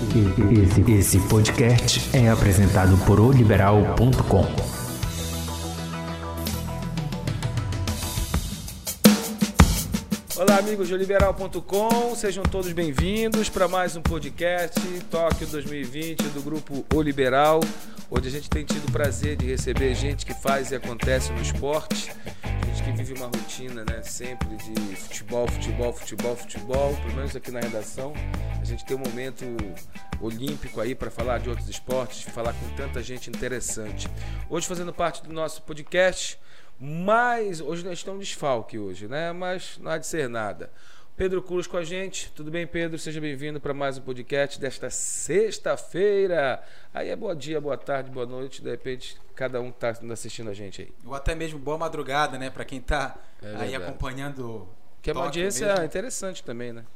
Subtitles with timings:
[0.00, 4.46] Esse, esse podcast é apresentado por oliberal.com.
[10.40, 14.80] Olá, amigos de Oliberal.com, sejam todos bem-vindos para mais um podcast
[15.10, 17.60] Tóquio 2020 do grupo O Liberal,
[18.10, 21.42] onde a gente tem tido o prazer de receber gente que faz e acontece no
[21.42, 22.10] esporte,
[22.80, 27.50] gente que vive uma rotina, né, sempre de futebol, futebol, futebol, futebol, pelo menos aqui
[27.50, 28.14] na redação.
[28.60, 29.44] A gente tem um momento
[30.20, 34.08] olímpico aí para falar de outros esportes, falar com tanta gente interessante.
[34.48, 36.38] Hoje fazendo parte do nosso podcast,
[36.78, 39.32] mas hoje nós estamos desfalque hoje, né?
[39.32, 40.70] Mas não há de ser nada.
[41.20, 42.32] Pedro Cruz com a gente.
[42.34, 42.98] Tudo bem, Pedro?
[42.98, 46.64] Seja bem-vindo para mais um podcast desta sexta-feira.
[46.94, 48.62] Aí é bom dia, boa tarde, boa noite.
[48.62, 50.94] De repente, cada um está assistindo a gente aí.
[51.04, 52.48] Ou até mesmo boa madrugada, né?
[52.48, 54.66] Para quem está É aí acompanhando.
[55.02, 55.84] Que é uma audiência mesmo.
[55.84, 56.86] interessante também, né?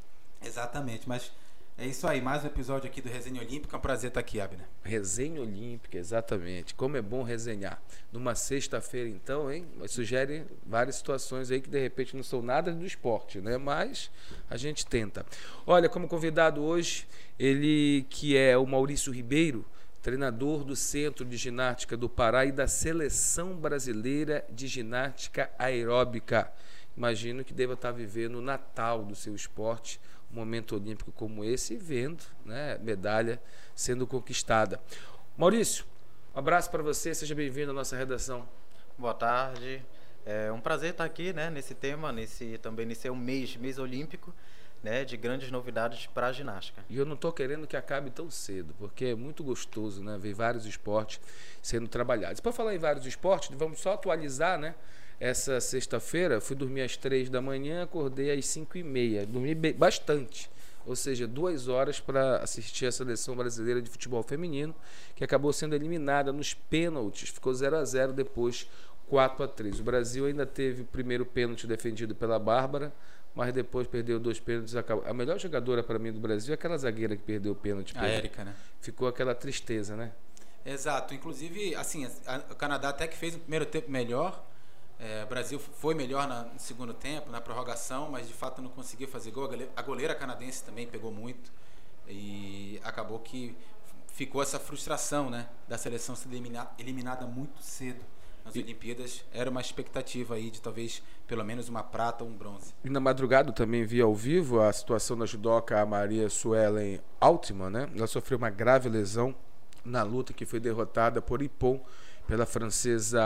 [0.43, 1.31] Exatamente, mas
[1.77, 2.21] é isso aí.
[2.21, 3.75] Mais um episódio aqui do Resenha Olímpica.
[3.75, 4.67] É um prazer estar aqui, Abner.
[4.83, 6.75] Resenha Olímpica, exatamente.
[6.75, 7.83] Como é bom resenhar.
[8.13, 9.67] Numa sexta-feira, então, hein?
[9.89, 13.59] Sugere várias situações aí que de repente não são nada do esporte, né?
[13.59, 14.11] Mas
[14.49, 15.27] a gente tenta.
[15.67, 17.09] Olha, como convidado hoje,
[17.39, 19.65] ele que é o Maurício Ribeiro,
[20.01, 26.53] treinador do Centro de Ginástica do Pará e da Seleção Brasileira de Ginástica Aeróbica.
[26.97, 30.01] Imagino que deva estar vivendo o Natal do seu esporte,
[30.35, 33.41] momento olímpico como esse, vendo né, medalha
[33.75, 34.81] sendo conquistada.
[35.37, 35.85] Maurício,
[36.35, 38.49] um abraço para você, seja bem-vindo à nossa redação.
[38.99, 39.85] Boa tarde.
[40.27, 43.79] É um prazer estar aqui, né, nesse tema, nesse também nesse é um mês, mês
[43.79, 44.35] olímpico,
[44.83, 46.83] né, de grandes novidades para a ginástica.
[46.91, 50.35] E eu não estou querendo que acabe tão cedo, porque é muito gostoso né, ver
[50.35, 51.21] vários esportes
[51.63, 52.41] sendo trabalhados.
[52.41, 54.75] Para falar em vários esportes, vamos só atualizar, né?
[55.21, 59.25] Essa sexta-feira, fui dormir às três da manhã, acordei às cinco e meia.
[59.25, 60.51] Dormi bastante,
[60.85, 64.75] ou seja, duas horas para assistir a seleção brasileira de futebol feminino,
[65.15, 68.69] que acabou sendo eliminada nos pênaltis, ficou 0 a 0 depois
[69.09, 72.93] 4 a 3 O Brasil ainda teve o primeiro pênalti defendido pela Bárbara,
[73.35, 74.75] mas depois perdeu dois pênaltis.
[74.77, 77.93] acabou- A melhor jogadora para mim do Brasil é aquela zagueira que perdeu o pênalti.
[77.97, 78.07] A.
[78.07, 78.55] Érica, né?
[78.81, 80.13] Ficou aquela tristeza, né?
[80.65, 81.13] Exato.
[81.15, 82.07] Inclusive, assim,
[82.51, 84.45] o Canadá até que fez o primeiro tempo melhor.
[84.99, 88.71] É, o Brasil foi melhor na- no segundo tempo, na prorrogação, mas de fato não
[88.71, 89.45] conseguiu fazer gol.
[89.45, 91.53] A goleira, a goleira canadense também pegou muito.
[92.09, 93.57] E acabou que
[94.09, 95.49] ficou essa frustração, né?
[95.69, 98.01] Da seleção ser elimina- eliminada muito cedo
[98.45, 99.25] nas Olimpíadas.
[99.33, 102.75] Era uma expectativa aí de talvez pelo menos uma prata ou um bronze.
[102.85, 107.91] E na madrugada também vi ao vivo a situação da judoca Maria Suelen Altman, né?
[107.97, 109.35] Ela sofreu uma grave lesão
[109.85, 111.81] na luta que foi derrotada por Ipon
[112.27, 113.23] pela francesa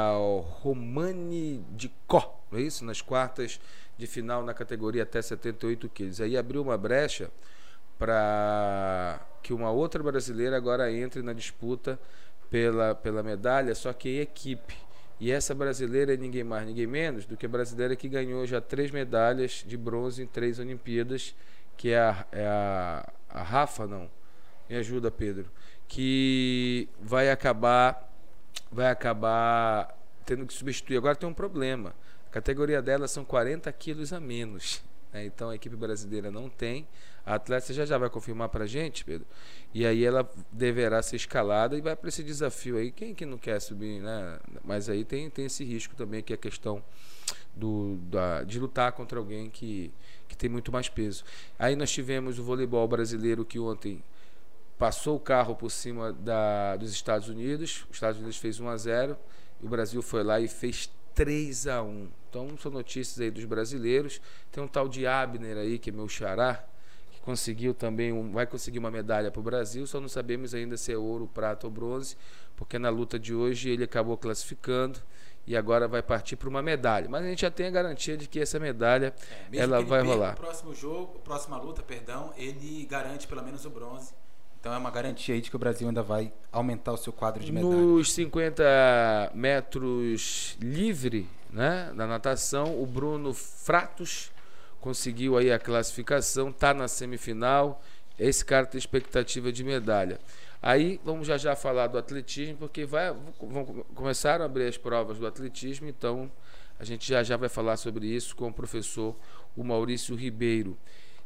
[0.60, 2.84] Romane Dicó, não é isso?
[2.84, 3.60] Nas quartas
[3.96, 6.20] de final na categoria até 78 quilos.
[6.20, 7.30] Aí abriu uma brecha
[7.98, 11.98] para que uma outra brasileira agora entre na disputa
[12.48, 14.76] pela, pela medalha, só que em equipe.
[15.20, 18.60] E essa brasileira é ninguém mais, ninguém menos do que a brasileira que ganhou já
[18.60, 21.34] três medalhas de bronze em três Olimpíadas,
[21.76, 24.08] que é a, é a, a Rafa, não.
[24.70, 25.50] Me ajuda, Pedro.
[25.88, 28.07] Que vai acabar,
[28.70, 30.96] vai acabar tendo que substituir.
[30.96, 31.94] Agora tem um problema.
[32.26, 34.82] A categoria dela são 40 quilos a menos.
[35.12, 35.24] né?
[35.24, 36.86] Então a equipe brasileira não tem.
[37.24, 39.26] A atleta já já vai confirmar pra gente, Pedro.
[39.74, 42.90] E aí ela deverá ser escalada e vai para esse desafio aí.
[42.90, 44.38] Quem que não quer subir, né?
[44.64, 46.82] Mas aí tem, tem esse risco também, que é a questão
[47.54, 49.92] do, da, de lutar contra alguém que,
[50.26, 51.24] que tem muito mais peso.
[51.58, 54.02] Aí nós tivemos o voleibol brasileiro que ontem
[54.78, 57.84] passou o carro por cima da, dos Estados Unidos.
[57.90, 59.18] Os Estados Unidos fez 1 a 0
[59.60, 62.08] e o Brasil foi lá e fez 3 a 1.
[62.30, 64.20] Então são notícias aí dos brasileiros.
[64.52, 66.64] Tem um tal de Abner aí que é meu xará,
[67.10, 69.84] que conseguiu também um, vai conseguir uma medalha para o Brasil.
[69.86, 72.16] Só não sabemos ainda se é ouro, prata ou bronze,
[72.56, 75.00] porque na luta de hoje ele acabou classificando
[75.44, 77.08] e agora vai partir para uma medalha.
[77.08, 80.00] Mas a gente já tem a garantia de que essa medalha É, mesmo ela vai
[80.00, 80.32] perca rolar.
[80.34, 84.12] O próximo jogo, próxima luta, perdão, ele garante pelo menos o bronze.
[84.60, 87.42] Então é uma garantia aí de que o Brasil ainda vai aumentar o seu quadro
[87.42, 87.76] de medalhas.
[87.76, 94.32] Nos 50 metros livre, né, na natação, o Bruno Fratos
[94.80, 97.82] conseguiu aí a classificação, tá na semifinal.
[98.18, 100.18] Esse cara tem expectativa de medalha.
[100.60, 103.64] Aí vamos já já falar do atletismo, porque vai, vão
[103.94, 106.30] começar a abrir as provas do atletismo, então
[106.80, 109.14] a gente já já vai falar sobre isso com o professor
[109.56, 110.76] o Maurício Ribeiro.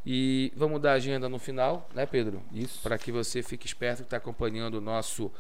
[0.05, 2.43] E vamos dar a agenda no final, né, Pedro?
[2.53, 2.81] Isso.
[2.83, 5.31] Para que você fique esperto que está acompanhando o nosso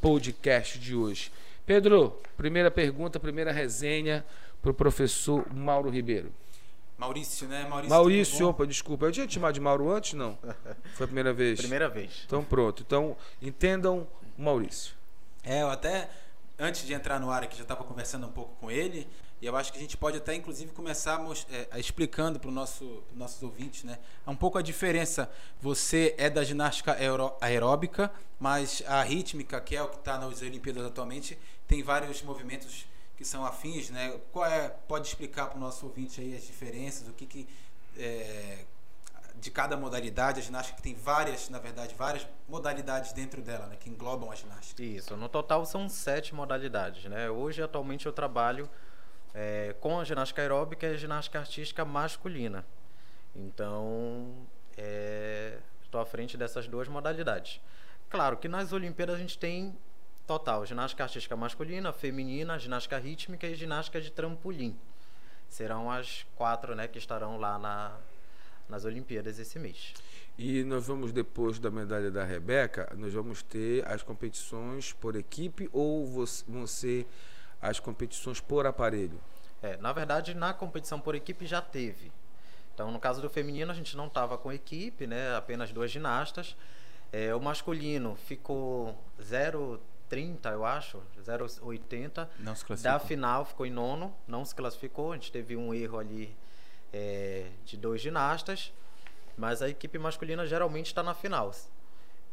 [0.00, 1.32] podcast de hoje.
[1.64, 4.24] Pedro, primeira pergunta, primeira resenha
[4.60, 6.32] para o professor Mauro Ribeiro.
[6.98, 7.66] Maurício, né?
[7.66, 9.06] Maurício, Maurício, opa, desculpa.
[9.06, 10.36] Eu tinha te chamado de Mauro antes, não?
[10.94, 11.58] Foi a primeira vez?
[11.58, 12.24] Primeira vez.
[12.26, 12.82] Então pronto.
[12.86, 14.06] Então, entendam
[14.38, 14.94] o Maurício.
[15.42, 16.10] É, eu até,
[16.58, 19.08] antes de entrar no ar aqui, já estava conversando um pouco com ele,
[19.40, 21.20] e eu acho que a gente pode até, inclusive, começar
[21.50, 23.98] é, explicando para nosso, os nossos ouvintes, né?
[24.26, 25.30] Um pouco a diferença.
[25.60, 30.42] Você é da ginástica aeró- aeróbica, mas a rítmica, que é o que está nas
[30.42, 34.18] Olimpíadas atualmente, tem vários movimentos que são afins, né?
[34.32, 37.48] Qual é, pode explicar para o nosso ouvinte aí as diferenças, o que que...
[37.96, 38.64] é,
[39.36, 43.76] de cada modalidade, a ginástica que tem várias, na verdade, várias modalidades dentro dela, né,
[43.80, 44.82] que englobam a ginástica.
[44.82, 47.30] Isso, no total são sete modalidades, né?
[47.30, 48.68] Hoje, atualmente, eu trabalho
[49.34, 52.64] eh, com a ginástica aeróbica e a ginástica artística masculina.
[53.34, 54.34] Então,
[55.82, 57.60] estou à frente dessas duas modalidades.
[58.08, 59.76] Claro que nas Olimpíadas a gente tem
[60.26, 64.78] total ginástica artística masculina, feminina, ginástica rítmica e ginástica de trampolim.
[65.48, 67.96] Serão as quatro né, que estarão lá na,
[68.68, 69.92] nas Olimpíadas esse mês.
[70.38, 75.68] E nós vamos, depois da medalha da Rebeca, nós vamos ter as competições por equipe
[75.72, 77.04] ou você-
[77.60, 79.20] as competições por aparelho?
[79.62, 82.10] É, na verdade, na competição por equipe já teve.
[82.74, 85.36] Então, no caso do feminino, a gente não estava com equipe, né?
[85.36, 86.56] Apenas duas ginastas.
[87.12, 92.26] É, o masculino ficou 0,30, eu acho, 0,80.
[92.38, 93.00] Não se Da classificou.
[93.00, 95.12] final ficou em nono, não se classificou.
[95.12, 96.34] A gente teve um erro ali
[96.92, 98.72] é, de dois ginastas,
[99.36, 101.52] mas a equipe masculina geralmente está na final.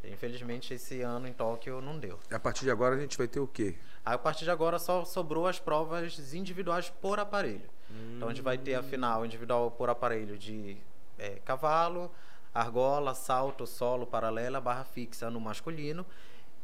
[0.07, 2.19] Infelizmente, esse ano em Tóquio não deu.
[2.31, 3.75] A partir de agora a gente vai ter o quê?
[4.05, 7.69] A partir de agora só sobrou as provas individuais por aparelho.
[8.15, 10.77] Então a gente vai ter a final individual por aparelho de
[11.17, 12.11] eh, cavalo,
[12.53, 16.05] argola, salto, solo, paralela, barra fixa no masculino.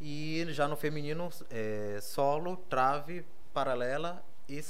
[0.01, 4.63] E já no feminino, eh, solo, trave, paralela e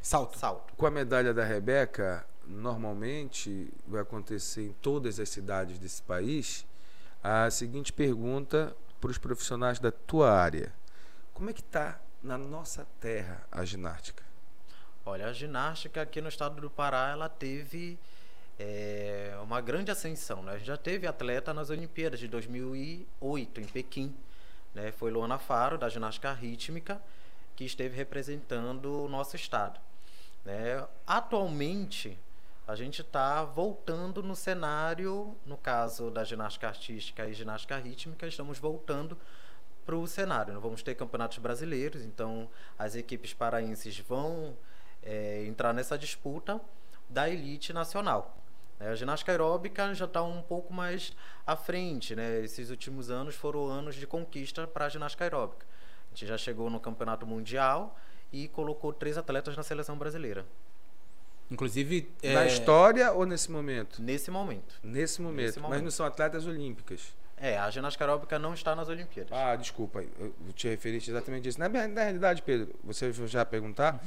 [0.00, 0.38] Salto.
[0.38, 0.74] salto.
[0.76, 6.64] Com a medalha da Rebeca, normalmente vai acontecer em todas as cidades desse país
[7.26, 10.72] a seguinte pergunta para os profissionais da tua área:
[11.34, 14.24] Como é que está na nossa terra a ginástica?
[15.04, 17.98] Olha, a ginástica aqui no estado do Pará, ela teve
[18.58, 20.40] eh, uma grande ascensão.
[20.42, 20.60] Né?
[20.60, 24.14] Já teve atleta nas Olimpíadas de 2008, em Pequim.
[24.72, 24.92] Né?
[24.92, 27.02] Foi Luana Faro, da ginástica rítmica,
[27.56, 29.80] que esteve representando o nosso estado.
[30.44, 30.86] Né?
[31.04, 32.16] Atualmente,
[32.66, 38.58] a gente está voltando no cenário, no caso da ginástica artística e ginástica rítmica, estamos
[38.58, 39.16] voltando
[39.84, 40.52] para o cenário.
[40.52, 44.56] Nós vamos ter campeonatos brasileiros, então as equipes paraenses vão
[45.00, 46.60] eh, entrar nessa disputa
[47.08, 48.36] da elite nacional.
[48.80, 48.88] né?
[48.88, 51.16] A ginástica aeróbica já está um pouco mais
[51.46, 52.16] à frente.
[52.16, 52.40] Né?
[52.40, 55.64] Esses últimos anos foram anos de conquista para a ginástica aeróbica.
[56.06, 57.96] A gente já chegou no campeonato mundial
[58.32, 60.44] e colocou três atletas na seleção brasileira.
[61.50, 64.02] Inclusive, é, Na história ou nesse momento?
[64.02, 64.74] Nesse momento.
[64.82, 65.46] Nesse momento.
[65.46, 65.84] Nesse Mas momento.
[65.84, 67.14] não são atletas olímpicas.
[67.36, 69.30] É, a ginástica aeróbica não está nas Olimpíadas.
[69.32, 71.60] Ah, desculpa, eu te referi exatamente a isso.
[71.60, 74.02] Na, na realidade, Pedro, você já perguntar,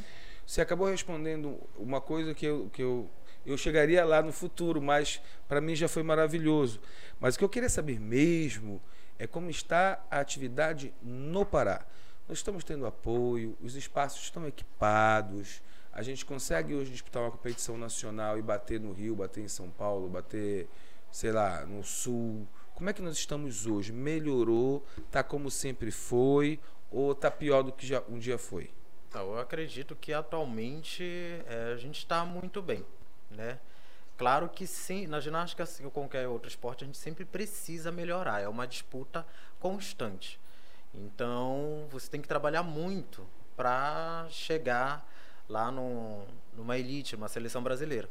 [0.45, 3.07] você acabou respondendo uma coisa que eu, que eu,
[3.45, 6.81] eu chegaria lá no futuro, mas para mim já foi maravilhoso.
[7.19, 8.81] Mas o que eu queria saber mesmo
[9.19, 11.85] é como está a atividade no Pará.
[12.27, 17.77] Nós estamos tendo apoio, os espaços estão equipados, a gente consegue hoje disputar uma competição
[17.77, 20.68] nacional e bater no Rio, bater em São Paulo, bater,
[21.12, 22.47] sei lá, no Sul.
[22.75, 23.92] Como é que nós estamos hoje?
[23.92, 24.85] Melhorou?
[25.11, 26.59] Tá como sempre foi?
[26.92, 28.71] Ou tá pior do que já um dia foi?
[29.09, 32.85] Então, eu acredito que atualmente eh, a gente está muito bem,
[33.31, 33.59] né?
[34.18, 38.42] Claro que sim, na ginástica, assim como qualquer outro esporte, a gente sempre precisa melhorar.
[38.42, 39.25] É uma disputa
[39.59, 40.40] constante.
[40.94, 43.25] Então, você tem que trabalhar muito
[43.56, 45.09] para chegar
[45.49, 48.07] lá no, numa elite, numa seleção brasileira.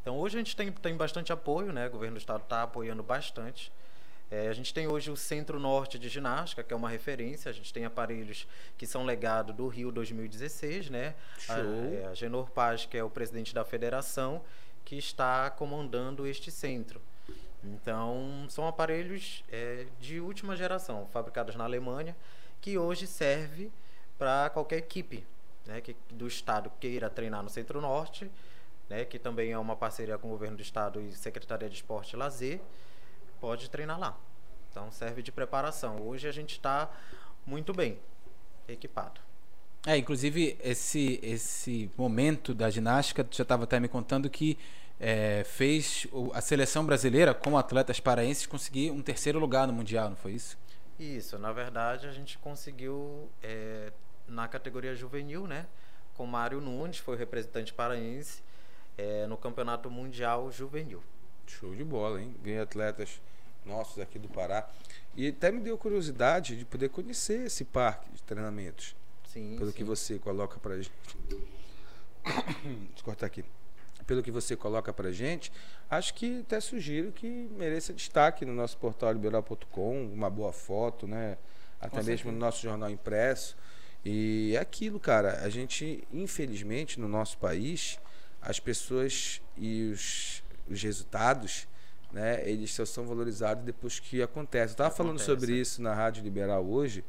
[0.00, 1.88] Então, hoje a gente tem, tem bastante apoio, né?
[1.88, 3.72] O governo do estado está apoiando bastante.
[4.30, 7.50] É, a gente tem hoje o Centro Norte de Ginástica, que é uma referência.
[7.50, 8.46] A gente tem aparelhos
[8.78, 11.14] que são legado do Rio 2016, né?
[11.48, 11.64] A, Show.
[11.64, 14.42] é, a Genor Paz, que é o presidente da federação,
[14.84, 17.00] que está comandando este centro.
[17.64, 22.16] Então, são aparelhos é, de última geração, fabricados na Alemanha,
[22.60, 23.72] que hoje serve
[24.16, 25.24] para qualquer equipe
[25.66, 28.30] né, que, do estado queira treinar no Centro Norte,
[28.88, 32.14] né, que também é uma parceria com o governo do estado e Secretaria de Esporte
[32.14, 32.60] e Lazer,
[33.40, 34.18] pode treinar lá.
[34.70, 36.02] Então, serve de preparação.
[36.02, 36.90] Hoje a gente está
[37.46, 37.98] muito bem
[38.68, 39.20] equipado.
[39.86, 44.58] É, inclusive esse esse momento da ginástica, tu já estava até me contando que
[44.98, 50.16] é, fez a seleção brasileira com atletas paraenses conseguir um terceiro lugar no mundial, não
[50.16, 50.58] foi isso?
[50.98, 53.92] Isso, na verdade a gente conseguiu é,
[54.28, 55.66] na categoria juvenil, né?
[56.14, 58.42] Com Mário Nunes, foi o representante paraense.
[58.98, 61.02] é, no Campeonato Mundial Juvenil.
[61.46, 62.34] Show de bola, hein?
[62.42, 63.20] Vem atletas
[63.64, 64.66] nossos aqui do Pará.
[65.14, 68.96] E até me deu curiosidade de poder conhecer esse parque de treinamentos.
[69.28, 69.76] Sim, Pelo sim.
[69.76, 70.90] que você coloca pra gente.
[72.24, 73.44] Deixa eu cortar aqui.
[74.06, 75.52] Pelo que você coloca pra gente,
[75.90, 81.36] acho que até sugiro que mereça destaque no nosso portal liberal.com, uma boa foto, né?
[81.80, 82.32] Até Com mesmo certeza.
[82.32, 83.56] no nosso jornal impresso.
[84.08, 85.40] E é aquilo, cara.
[85.42, 87.98] A gente, infelizmente, no nosso país,
[88.40, 91.66] as pessoas e os, os resultados,
[92.12, 92.48] né?
[92.48, 94.70] Eles só são valorizados depois que acontece.
[94.70, 95.56] Eu estava falando sobre é.
[95.56, 97.02] isso na Rádio Liberal hoje,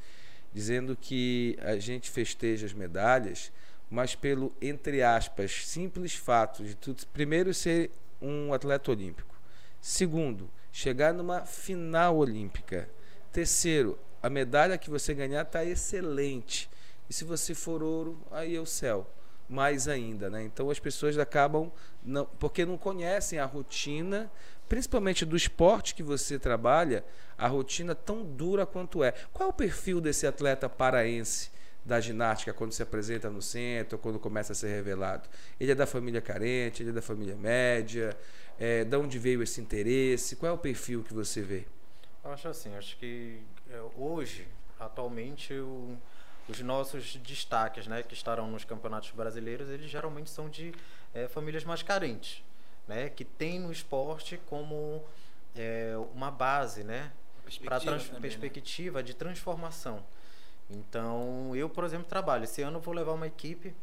[0.52, 3.52] dizendo que a gente festeja as medalhas,
[3.92, 9.40] mas pelo, entre aspas, simples fato de tudo, primeiro ser um atleta olímpico.
[9.80, 12.90] Segundo, chegar numa final olímpica.
[13.32, 16.68] Terceiro, a medalha que você ganhar está excelente.
[17.10, 19.08] E se você for ouro, aí é o céu.
[19.50, 20.44] Mais ainda, né?
[20.44, 21.72] Então as pessoas acabam
[22.04, 24.30] não, porque não conhecem a rotina,
[24.68, 27.06] principalmente do esporte que você trabalha,
[27.38, 29.14] a rotina tão dura quanto é.
[29.32, 31.50] Qual é o perfil desse atleta paraense
[31.86, 35.30] da ginástica quando se apresenta no centro, quando começa a ser revelado?
[35.58, 38.18] Ele é da família carente, ele é da família média,
[38.60, 40.36] é, de onde veio esse interesse?
[40.36, 41.64] Qual é o perfil que você vê?
[42.22, 43.40] Eu acho assim, acho que
[43.72, 44.46] é, hoje,
[44.78, 45.96] atualmente, o-
[46.48, 50.74] os nossos destaques, né, que estarão nos campeonatos brasileiros, eles geralmente são de
[51.14, 52.44] é, famílias mais carentes,
[52.88, 55.04] né, que tem no esporte como
[55.56, 57.12] é, uma base, né,
[57.64, 58.20] para Perspectiva né?
[58.20, 60.04] perspectiva de transformação.
[60.70, 62.44] Então, eu, por exemplo, trabalho.
[62.44, 63.74] Esse ano vou levar uma equipe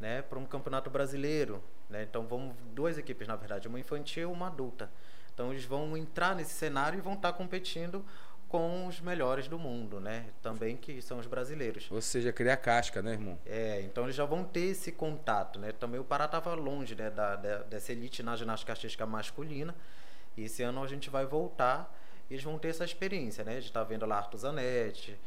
[0.00, 1.62] né, para um campeonato brasileiro.
[1.90, 2.02] Né?
[2.02, 4.90] Então, vamos duas equipes, na verdade, uma infantil e uma adulta.
[5.34, 8.04] Então, eles vão entrar nesse cenário e vão estar competindo
[8.54, 10.26] com os melhores do mundo, né?
[10.40, 11.88] Também que são os brasileiros.
[11.90, 13.36] Ou seja, criar casca, né, irmão?
[13.44, 15.72] É, então eles já vão ter esse contato, né?
[15.72, 19.74] Também o Pará estava longe né, da, da- dessa elite na ginástica artística masculina.
[20.36, 21.92] E esse ano a gente vai voltar
[22.30, 23.50] e eles vão ter essa experiência, né?
[23.50, 25.18] A gente está vendo lá Arthur Zanetti,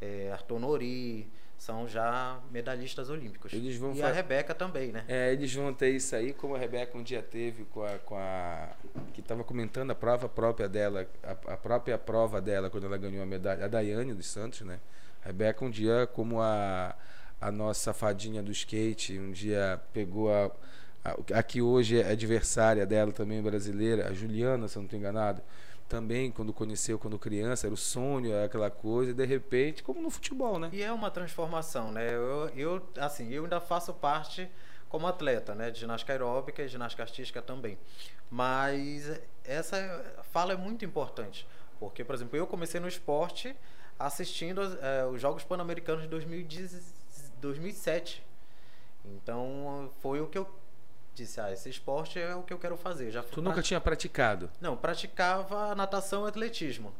[0.00, 3.52] é, Arthur Nori, são já medalhistas olímpicos.
[3.52, 5.04] Eles vão e a Rebeca também, né?
[5.06, 7.98] É, eles vão ter isso aí, como a Rebeca um dia teve com a.
[7.98, 8.70] Com a
[9.12, 13.22] que estava comentando a prova própria dela, a, a própria prova dela, quando ela ganhou
[13.22, 14.80] a medalha, a Daiane dos Santos, né?
[15.22, 16.96] A Rebeca um dia, como a,
[17.38, 20.50] a nossa fadinha do skate, um dia pegou a.
[21.02, 24.98] A, a que hoje é adversária dela também brasileira, a Juliana, se eu não estou
[24.98, 25.42] enganado,
[25.90, 30.00] também quando conheceu quando criança, era o sonho, era aquela coisa, e de repente, como
[30.00, 30.70] no futebol, né?
[30.72, 32.14] E é uma transformação, né?
[32.14, 34.48] Eu, eu, assim, eu ainda faço parte
[34.88, 35.68] como atleta, né?
[35.68, 37.76] De ginástica aeróbica e ginástica artística também.
[38.30, 39.76] Mas essa
[40.30, 41.44] fala é muito importante.
[41.80, 43.56] Porque, por exemplo, eu comecei no esporte
[43.98, 47.00] assistindo eh, os Jogos Pan-Americanos de 2010
[47.40, 48.22] 2007.
[49.04, 50.46] Então, foi o que eu
[51.14, 53.10] disse, ah, esse esporte é o que eu quero fazer.
[53.10, 54.50] Já Tu nunca tinha praticado.
[54.60, 56.92] não, praticava natação e atletismo.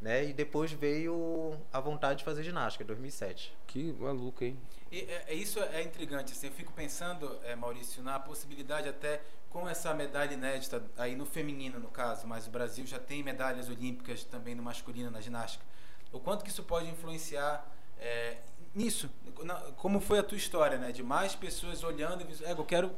[0.00, 0.24] Né?
[0.24, 3.54] E depois veio a vontade de fazer ginástica, em 2007.
[3.66, 4.58] Que maluco, hein?
[4.90, 6.32] E é, é- isso é intrigante.
[6.32, 11.26] Assim, eu fico pensando, é, Maurício, na possibilidade até com essa medalha inédita aí no
[11.26, 15.62] feminino, no caso, mas o Brasil já tem medalhas olímpicas também no masculino na ginástica.
[16.10, 18.38] O quanto que isso pode influenciar é,
[18.74, 19.10] nisso?
[19.42, 20.92] Na- como foi a tua história, né?
[20.92, 22.90] De mais pessoas olhando e dizendo, "É, eu quero,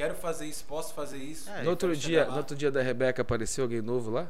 [0.00, 1.48] quero fazer isso, posso fazer isso.
[1.50, 4.28] É, no outro dia, no lá." outro dia da Rebeca apareceu alguém novo lá?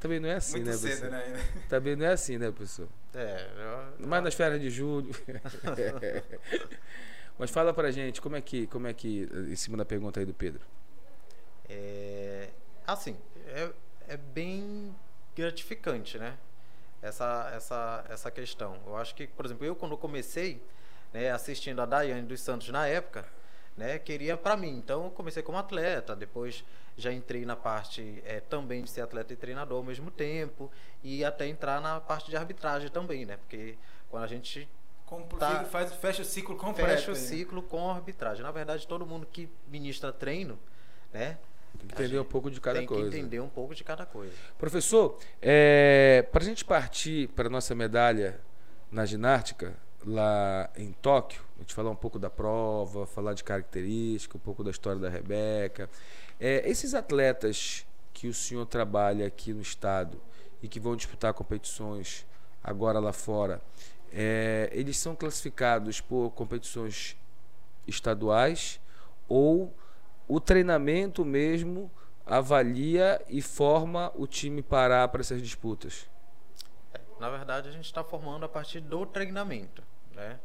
[0.00, 1.10] Também não é assim, Muito né, cedo, pessoal?
[1.10, 1.48] né?
[1.68, 2.88] Também não é assim, né, pessoal?
[3.14, 3.50] É,
[4.00, 5.10] eu- Mais nas férias de julho.
[7.38, 10.26] Mas fala pra gente, como é que, como é que, em cima da pergunta aí
[10.26, 10.60] do Pedro.
[11.68, 12.50] É,
[12.86, 13.16] assim,
[13.48, 13.70] é,
[14.08, 14.94] é bem
[15.34, 16.36] gratificante, né?
[17.02, 18.78] Essa, essa, essa questão.
[18.86, 20.62] Eu acho que, por exemplo, eu quando comecei,
[21.14, 23.24] né, assistindo a Daiane dos Santos na época,
[23.76, 24.76] né, queria para mim.
[24.76, 26.64] Então, eu comecei como atleta, depois
[26.96, 30.70] já entrei na parte é, também de ser atleta e treinador ao mesmo tempo,
[31.02, 33.36] e até entrar na parte de arbitragem também, né?
[33.36, 33.76] Porque
[34.10, 34.68] quando a gente
[35.06, 35.64] Como Tá.
[35.66, 36.90] faz, fecha o ciclo completo.
[36.90, 37.20] fecha o né?
[37.20, 38.42] ciclo com a arbitragem.
[38.42, 40.58] Na verdade, todo mundo que ministra treino,
[41.12, 41.36] né?
[41.78, 43.10] Tem que a entender um pouco de cada tem coisa.
[43.10, 44.32] que entender um pouco de cada coisa.
[44.56, 48.40] Professor, é, para a gente partir para nossa medalha
[48.90, 49.74] na ginástica,
[50.06, 54.62] lá em Tóquio, a gente falar um pouco da prova, falar de característica, um pouco
[54.62, 55.88] da história da Rebeca.
[56.40, 60.20] É, esses atletas que o senhor trabalha aqui no estado
[60.62, 62.26] e que vão disputar competições
[62.62, 63.60] agora lá fora,
[64.12, 67.16] é, eles são classificados por competições
[67.86, 68.80] estaduais
[69.28, 69.74] ou
[70.28, 71.90] o treinamento mesmo
[72.24, 76.08] avalia e forma o time parar para essas disputas?
[77.20, 79.82] Na verdade, a gente está formando a partir do treinamento,
[80.14, 80.38] né?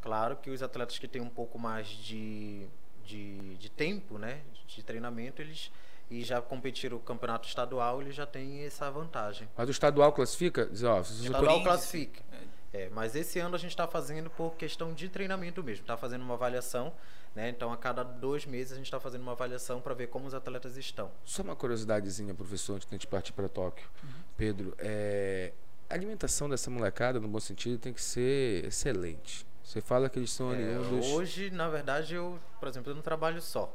[0.00, 2.68] Claro que os atletas que têm um pouco mais de
[3.04, 5.70] de, de tempo, né, de treinamento, eles
[6.10, 9.48] e já competiram o campeonato estadual, ele já tem essa vantagem.
[9.56, 10.66] Mas o estadual classifica?
[10.66, 12.22] Diz, ó, O estadual classifica.
[12.70, 15.82] É, mas esse ano a gente está fazendo por questão de treinamento mesmo.
[15.82, 16.92] Está fazendo uma avaliação,
[17.34, 17.48] né?
[17.48, 20.34] Então a cada dois meses a gente está fazendo uma avaliação para ver como os
[20.34, 21.10] atletas estão.
[21.24, 23.88] Só uma curiosidadezinha, professor, antes de a gente partir para Tóquio.
[24.36, 25.52] Pedro, é,
[25.92, 29.46] a alimentação dessa molecada, no bom sentido, tem que ser excelente.
[29.62, 31.06] Você fala que eles são É, oriundos.
[31.08, 33.74] hoje, na verdade, eu, por exemplo, eu não trabalho só.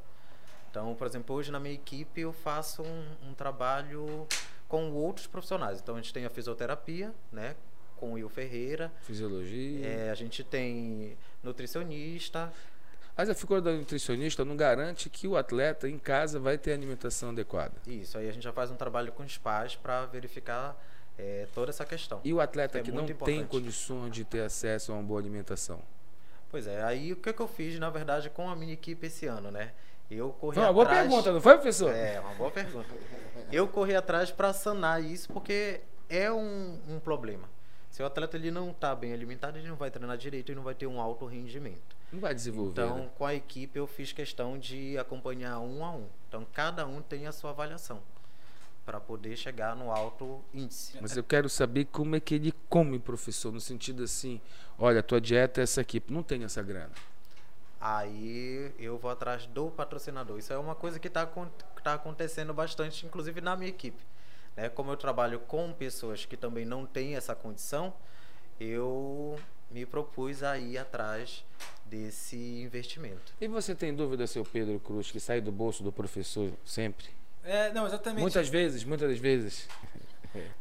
[0.70, 4.28] Então, por exemplo, hoje na minha equipe eu faço um, um trabalho
[4.68, 5.80] com outros profissionais.
[5.80, 7.56] Então a gente tem a fisioterapia, né?
[7.96, 8.92] Com o Will Ferreira.
[9.02, 9.88] Fisiologia.
[9.88, 12.52] É, a gente tem nutricionista.
[13.16, 17.30] Mas a figura da nutricionista não garante que o atleta em casa vai ter alimentação
[17.30, 17.74] adequada.
[17.88, 20.78] Isso, aí a gente já faz um trabalho com os pais para verificar
[21.18, 22.22] é, toda essa questão.
[22.24, 23.64] E o atleta É que não muito tem importante.
[23.64, 25.82] condições de ter acesso a uma boa alimentação.
[26.50, 29.26] Pois é, aí o que, que eu fiz, na verdade, com a minha equipe esse
[29.26, 29.74] ano, né?
[30.10, 31.02] Eu corri Foi uma boa atrás...
[31.02, 31.94] pergunta, não foi, professor?
[31.94, 32.88] É, uma boa pergunta.
[33.52, 37.50] Eu corri atrás para sanar isso porque é um, um problema.
[37.90, 40.64] Se o atleta ele não está bem alimentado, ele não vai treinar direito e não
[40.64, 41.96] vai ter um alto rendimento.
[42.12, 42.84] Não vai desenvolver.
[42.84, 43.10] Então, né?
[43.18, 46.08] com a equipe, eu fiz questão de acompanhar um a um.
[46.30, 48.02] Então, cada um tem a sua avaliação
[48.88, 50.98] para poder chegar no alto índice.
[51.02, 54.40] Mas eu quero saber como é que ele come, professor, no sentido assim,
[54.80, 56.94] olha, tua dieta é essa aqui, não tem essa grana.
[57.82, 60.40] Aí eu vou atrás do patrocinador.
[60.40, 61.30] Isso é uma coisa que está
[61.84, 64.02] tá acontecendo bastante, inclusive na minha equipe.
[64.56, 64.70] Né?
[64.70, 67.94] Como eu trabalho com pessoas que também não têm essa condição,
[68.58, 69.38] eu
[69.70, 71.44] me propus a ir atrás
[71.86, 73.34] desse investimento.
[73.42, 77.18] E você tem dúvida, seu Pedro Cruz, que sai do bolso do professor sempre?
[77.48, 78.22] É, não, exatamente.
[78.22, 79.68] Muitas vezes, muitas das vezes.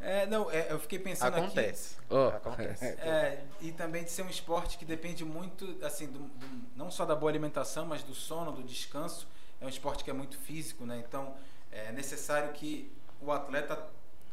[0.00, 1.40] É, não, é, eu fiquei pensando aqui.
[1.44, 1.96] Acontece.
[2.08, 2.84] Ó, Acontece.
[2.84, 7.04] É, e também de ser um esporte que depende muito, assim, do, do- não só
[7.04, 9.26] da boa alimentação, mas do sono, do descanso.
[9.60, 11.02] É um esporte que é muito físico, né?
[11.06, 11.34] Então
[11.72, 12.90] é necessário que
[13.20, 13.78] o atleta,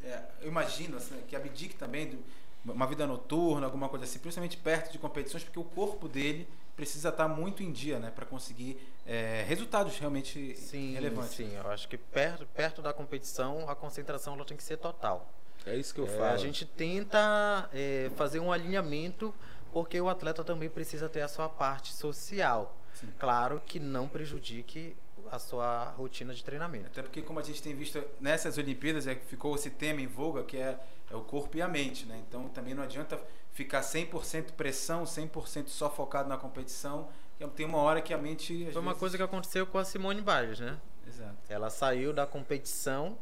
[0.04, 2.20] é, eu imagino, assim, que abdique também de
[2.66, 7.10] uma vida noturna, alguma coisa assim, principalmente perto de competições, porque o corpo dele precisa
[7.10, 8.12] estar muito em dia, né?
[8.14, 11.36] Para conseguir é, resultados realmente Sim, relevantes.
[11.36, 11.54] sim.
[11.56, 15.30] Eu acho que perto, perto da competição, a concentração ela tem que ser total.
[15.66, 16.34] É isso que eu É, falo.
[16.34, 19.34] a gente tenta é, fazer um alinhamento
[19.72, 22.78] porque o atleta também precisa ter a sua parte social.
[23.20, 24.96] Claro que não prejudique
[25.32, 26.88] a sua rotina de treinamento.
[26.88, 30.06] Até porque, como a gente tem visto nessas Olimpíadas, é, que ficou esse tema em
[30.08, 30.78] voga, que é,
[31.10, 32.22] é o corpo e a mente, né?
[32.28, 33.20] Então, também não adianta
[33.54, 37.08] ficar 100% pressão, 100% só focado na competição,
[37.56, 38.66] tem uma hora que a mente...
[38.72, 40.78] Foi uma vezes- coisa que aconteceu com a Simone Biles, né?
[41.08, 41.36] Exato.
[41.50, 43.18] Ela saiu da competição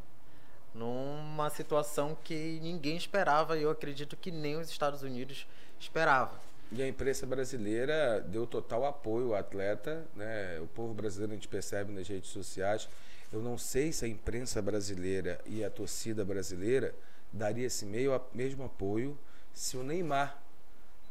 [0.73, 5.47] numa situação que ninguém esperava e eu acredito que nem os Estados Unidos
[5.79, 6.37] esperavam.
[6.71, 10.57] E a imprensa brasileira deu total apoio ao atleta, né?
[10.61, 12.87] O povo brasileiro a gente percebe nas redes sociais.
[13.33, 16.95] Eu não sei se a imprensa brasileira e a torcida brasileira
[17.33, 19.17] daria esse meio, mesmo apoio
[19.53, 20.41] se o Neymar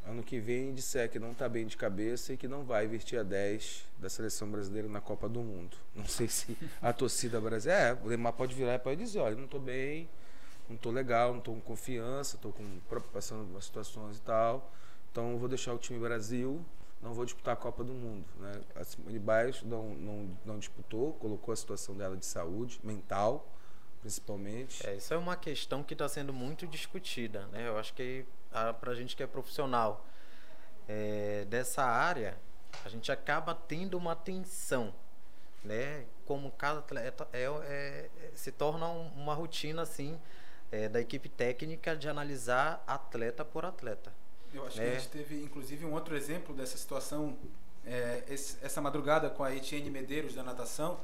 [0.05, 3.19] ano que vem disser que não está bem de cabeça e que não vai vestir
[3.19, 5.77] a 10 da seleção brasileira na Copa do Mundo.
[5.95, 9.35] Não sei se a torcida brasileira, é, o Neymar pode virar e pode dizer, olha,
[9.35, 10.09] não estou bem,
[10.67, 12.63] não estou legal, não estou com confiança, estou com
[13.13, 14.71] passando umas situações e tal.
[15.11, 16.63] Então vou deixar o time Brasil,
[17.01, 18.25] não vou disputar a Copa do Mundo.
[18.39, 18.61] Né?
[18.75, 23.47] A Simone Biles não, não, não disputou, colocou a situação dela de saúde mental,
[24.01, 24.85] principalmente.
[24.85, 27.67] É, isso é uma questão que está sendo muito discutida, né?
[27.67, 28.25] Eu acho que
[28.79, 30.05] para a gente que é profissional
[30.87, 32.37] é, dessa área,
[32.83, 34.93] a gente acaba tendo uma tensão,
[35.63, 36.05] né?
[36.25, 40.19] Como cada atleta é, é- se torna um- uma rotina assim
[40.71, 44.13] é, da equipe técnica de analisar atleta por atleta.
[44.53, 44.91] Eu acho que É.
[44.91, 47.37] a gente teve, inclusive, um outro exemplo dessa situação
[47.85, 50.99] é, esse- essa madrugada com a Etienne Medeiros da natação,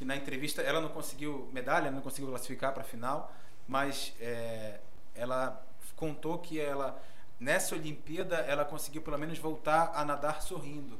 [0.00, 3.30] que na entrevista ela não conseguiu medalha, não conseguiu classificar para a final,
[3.68, 4.80] mas é,
[5.14, 5.62] ela
[5.94, 6.98] contou que ela
[7.38, 10.98] nessa Olimpíada ela conseguiu pelo menos voltar a nadar sorrindo.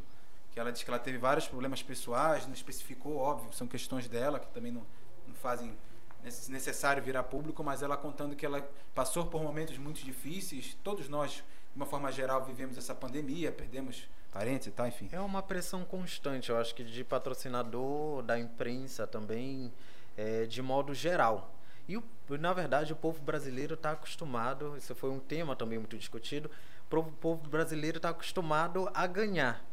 [0.52, 4.38] Que ela disse que ela teve vários problemas pessoais, não especificou, óbvio, são questões dela
[4.38, 4.84] que também não,
[5.26, 5.74] não fazem
[6.22, 8.60] nece- necessário virar público, mas ela contando que ela
[8.94, 10.76] passou por momentos muito difíceis.
[10.84, 11.42] Todos nós, de
[11.74, 15.08] uma forma geral, vivemos essa pandemia, perdemos parentes e tal, enfim.
[15.12, 19.72] É uma pressão constante, eu acho que de patrocinador, da imprensa também,
[20.16, 21.52] é, de modo geral.
[21.88, 22.04] E, o-
[22.38, 26.50] na verdade, o povo brasileiro está acostumado, isso foi um tema também muito discutido,
[26.90, 29.64] o povo- brasileiro está acostumado a ganhar.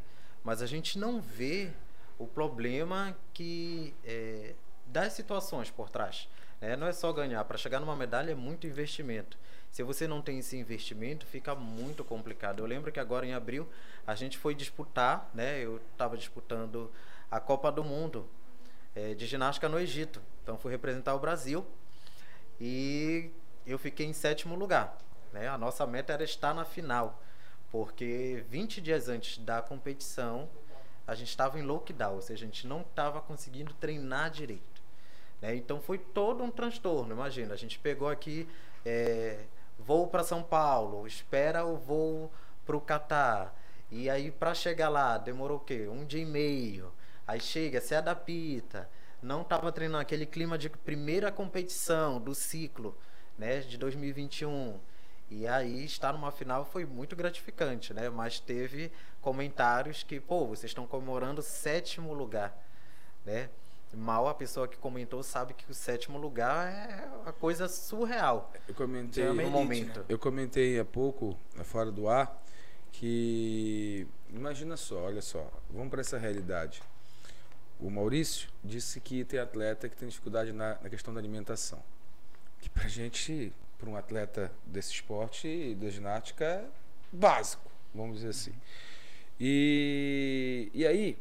[0.42, 1.70] Mas a gente não vê
[2.18, 4.54] o problema que é,
[4.86, 6.28] das situações por trás.
[6.60, 6.76] Né?
[6.76, 9.38] Não é só ganhar, para chegar numa medalha é muito investimento.
[9.70, 12.60] Se você não tem esse investimento, fica muito complicado.
[12.60, 13.68] Eu lembro que agora em abril
[14.06, 15.58] a gente foi disputar, né?
[15.62, 16.90] Eu estava disputando
[17.30, 18.28] a Copa do Mundo
[18.94, 20.20] é, de ginástica no Egito.
[20.42, 21.66] Então fui representar o Brasil
[22.60, 23.30] e
[23.66, 24.96] eu fiquei em sétimo lugar.
[25.32, 25.48] Né?
[25.48, 27.22] A nossa meta era estar na final,
[27.70, 30.48] porque 20 dias antes da competição
[31.06, 34.77] a gente estava em lockdown, ou seja, a gente não estava conseguindo treinar direito.
[35.40, 35.54] Né?
[35.56, 37.12] Então foi todo um transtorno.
[37.12, 38.48] Imagina, a gente pegou aqui
[38.84, 39.44] é,
[39.78, 42.30] voo para São Paulo, espera o voo
[42.64, 43.54] para o Catar.
[43.90, 45.88] E aí para chegar lá demorou o quê?
[45.88, 46.92] Um dia e meio.
[47.26, 48.88] Aí chega, se adapta.
[49.22, 52.96] Não estava treinando aquele clima de primeira competição do ciclo,
[53.36, 54.78] né, de 2021.
[55.30, 58.08] E aí estar numa final foi muito gratificante, né?
[58.08, 62.56] Mas teve comentários que, pô, vocês estão comemorando sétimo lugar,
[63.26, 63.50] né?
[63.96, 68.52] Mal a pessoa que comentou sabe que o sétimo lugar é uma coisa surreal.
[68.68, 70.00] Eu comentei no elite, momento.
[70.00, 70.06] né?
[70.08, 72.42] Eu comentei há pouco, fora do ar,
[72.92, 76.82] que imagina só, olha só, vamos para essa realidade.
[77.80, 81.82] O Maurício disse que tem atleta que tem dificuldade na, na questão da alimentação.
[82.60, 86.64] Que pra gente, para um atleta desse esporte, da ginástica, é
[87.12, 88.52] básico, vamos dizer assim.
[89.40, 91.16] E, e aí,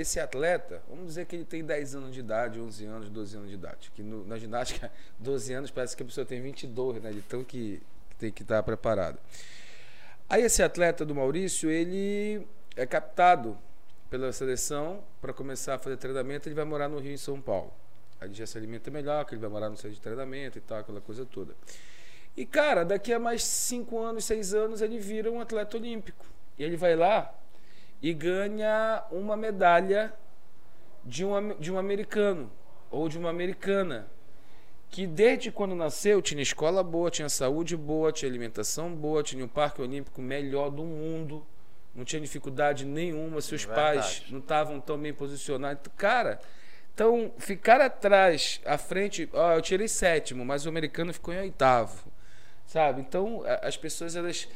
[0.00, 3.48] esse atleta, vamos dizer que ele tem 10 anos de idade, 11 anos, 12 anos
[3.48, 3.90] de idade.
[3.94, 7.10] Que no- na ginástica, 12 anos parece que a pessoa tem 22, né?
[7.10, 9.18] De tão que, que tem que estar preparado.
[10.28, 13.58] Aí esse atleta do Maurício, ele é captado
[14.10, 17.72] pela seleção para começar a fazer treinamento, ele vai morar no Rio e São Paulo.
[18.20, 20.78] Aí já se alimenta melhor, que ele vai morar no centro de treinamento e tal,
[20.78, 21.54] aquela coisa toda.
[22.36, 26.24] E cara, daqui a mais 5 anos, 6 anos, ele vira um atleta olímpico.
[26.58, 27.32] E ele vai lá
[28.00, 30.12] e ganha uma medalha
[31.04, 32.50] de um, de um americano
[32.90, 34.08] ou de uma americana
[34.90, 39.48] que desde quando nasceu tinha escola boa, tinha saúde boa, tinha alimentação boa, tinha o
[39.48, 41.46] parque olímpico melhor do mundo,
[41.94, 43.98] não tinha dificuldade nenhuma, seus Verdade.
[43.98, 45.82] pais não estavam tão bem posicionados.
[45.96, 46.40] Cara,
[46.94, 52.10] então ficar atrás, à frente, ó, eu tirei sétimo, mas o americano ficou em oitavo.
[52.66, 53.00] Sabe?
[53.00, 54.46] Então, as pessoas elas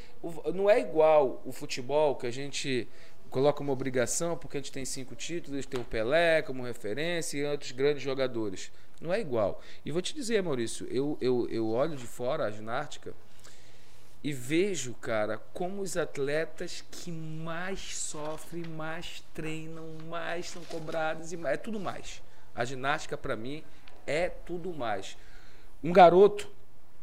[0.55, 2.87] não é igual o futebol que a gente
[3.33, 7.45] coloca uma obrigação porque a gente tem cinco títulos, tem o Pelé como referência e
[7.45, 8.71] outros grandes jogadores.
[9.01, 9.61] Não é igual.
[9.85, 13.15] E vou te dizer, Maurício, eu, eu, eu olho de fora a ginástica
[14.23, 21.37] e vejo, cara, como os atletas que mais sofrem, mais treinam, mais são cobrados e
[21.37, 22.23] mais, é tudo mais.
[22.55, 23.65] A ginástica para mim
[24.07, 25.17] é tudo mais.
[25.83, 26.49] Um garoto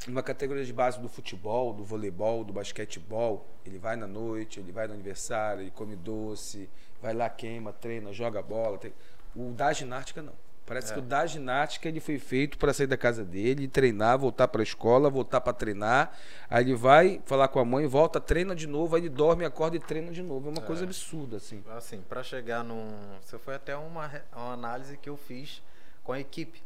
[0.07, 4.71] numa categoria de base do futebol, do voleibol, do basquetebol, ele vai na noite, ele
[4.71, 6.69] vai no aniversário, ele come doce,
[7.01, 8.77] vai lá queima, treina, joga bola.
[8.77, 8.93] tem-
[9.35, 10.33] O da ginástica não.
[10.65, 14.47] Parece que o da ginástica ele foi feito para sair da casa dele, treinar, voltar
[14.47, 16.15] para a escola, voltar para treinar.
[16.47, 19.77] Aí ele vai falar com a mãe, volta, treina de novo, aí ele dorme, acorda
[19.77, 20.47] e treina de novo.
[20.47, 21.63] É uma coisa absurda assim.
[21.75, 22.87] Assim, para chegar num.
[23.25, 25.59] Isso foi até uma, uma análise que eu fiz
[26.03, 26.61] com a equipe.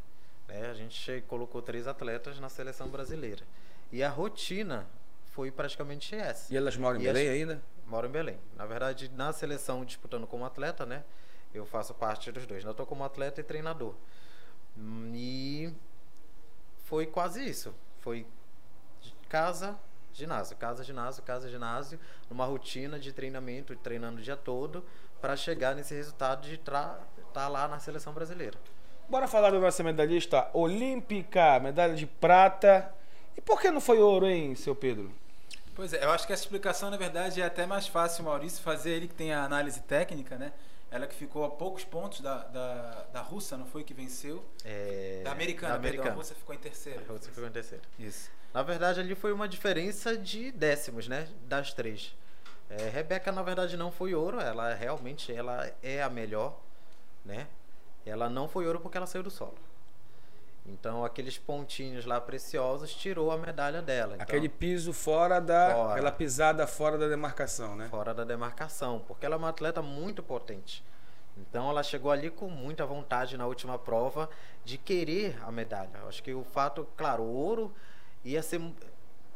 [0.48, 0.70] Né?
[0.70, 3.44] A gente colocou três atletas na seleção brasileira.
[3.92, 4.88] E a rotina
[5.26, 6.54] foi praticamente essa.
[6.54, 7.64] E elas moram em E Belém as- ainda?
[7.86, 8.40] Moro em Belém.
[8.56, 11.04] Na verdade, na seleção disputando como atleta, né?
[11.54, 12.64] Eu faço parte dos dois.
[12.64, 13.94] Eu estou como atleta e treinador.
[14.78, 15.74] Hum, E
[16.86, 17.74] foi quase isso.
[18.00, 18.26] Foi
[19.30, 19.78] casa,
[20.14, 24.84] ginásio, casa, ginásio, casa, ginásio, numa rotina de treinamento, treinando o dia todo,
[25.22, 28.58] para chegar nesse resultado de estar lá na seleção brasileira.
[29.10, 32.94] Bora falar da nossa medalhista olímpica, medalha de prata.
[33.38, 35.12] E por que não foi ouro, hein, seu Pedro?
[35.76, 38.62] Pois é, eu acho que essa explicação, na verdade, é até mais fácil o Maurício
[38.64, 40.54] fazer, ele que tem a análise técnica, né?
[40.92, 44.46] Ela que ficou a poucos pontos da, da, da russa, não foi que venceu?
[44.64, 46.16] É, Da americana, da perdão, a americana.
[46.16, 47.02] russa ficou em terceiro.
[47.10, 47.84] A Rússia ficou em terceiro.
[47.98, 48.30] Isso.
[48.54, 51.28] Na verdade, ali foi uma diferença de décimos, né?
[51.48, 52.16] Das três.
[52.70, 54.40] É, Rebeca, na verdade, não foi ouro.
[54.40, 56.60] Ela realmente ela é a melhor,
[57.26, 57.48] né?
[58.06, 59.56] Ela não foi ouro porque ela saiu do solo.
[60.66, 64.14] Então, aqueles pontinhos lá preciosos tirou a medalha dela.
[64.16, 65.74] Então, Aquele piso fora da.
[65.74, 65.92] Fora.
[65.92, 67.88] Aquela pisada fora da demarcação, né?
[67.90, 70.84] fora da demarcação, porque ela é uma atleta muito potente.
[71.38, 74.30] Então ela chegou ali com muita vontade na última prova
[74.64, 75.90] de querer a medalha.
[76.02, 77.74] Eu acho que o fato, claro, o ouro
[78.24, 78.62] ia ser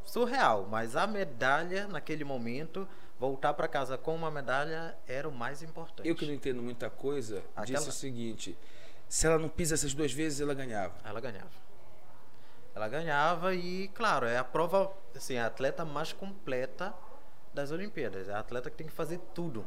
[0.08, 2.88] surreal, mas a medalha naquele momento,
[3.20, 6.08] voltar para casa com uma medalha era o mais importante.
[6.08, 8.58] Eu que não entendo muita coisa, Aquela- disse o seguinte:
[9.08, 10.96] se ela não pisa essas duas vezes, ela ganhava.
[11.04, 11.68] Ela ganhava.
[12.74, 16.94] Ela ganhava e, claro, é a prova, assim, a atleta mais completa
[17.54, 18.30] das Olimpíadas.
[18.30, 19.66] É a atleta que tem que fazer tudo,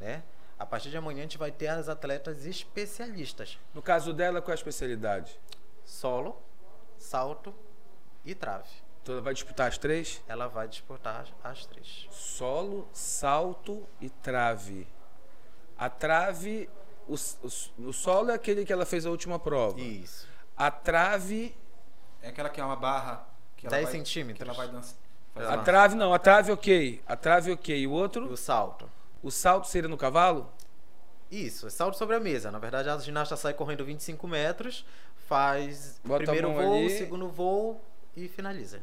[0.00, 0.22] né?
[0.58, 3.58] A partir de amanhã a gente vai ter as atletas especialistas.
[3.74, 5.38] No caso dela, qual é a especialidade?
[5.84, 6.40] Solo,
[6.98, 7.54] salto
[8.24, 8.68] e trave.
[9.02, 10.22] Então ela vai disputar as três?
[10.28, 12.06] Ela vai disputar as- três.
[12.10, 14.86] Solo, salto e trave.
[15.76, 16.68] A trave
[17.08, 19.80] O, o, o solo é aquele que ela fez a última prova.
[19.80, 20.28] Isso.
[20.56, 21.52] A trave.
[22.22, 23.26] É aquela que é uma barra.
[23.56, 24.36] Que ela 10 vai- centímetros.
[24.38, 24.96] Que ela vai dançar.
[25.34, 27.02] A trave não, a trave ok.
[27.06, 27.76] A trave ok.
[27.76, 28.88] E o E outro, o salto.
[29.20, 30.48] o salto seria no cavalo?
[31.30, 32.52] Isso, é salto sobre a mesa.
[32.52, 34.84] Na verdade, a ginasta sai correndo 25 metros,
[35.26, 36.90] faz o Bota primeiro voo, ali.
[36.90, 37.82] segundo voo
[38.14, 38.80] e finaliza.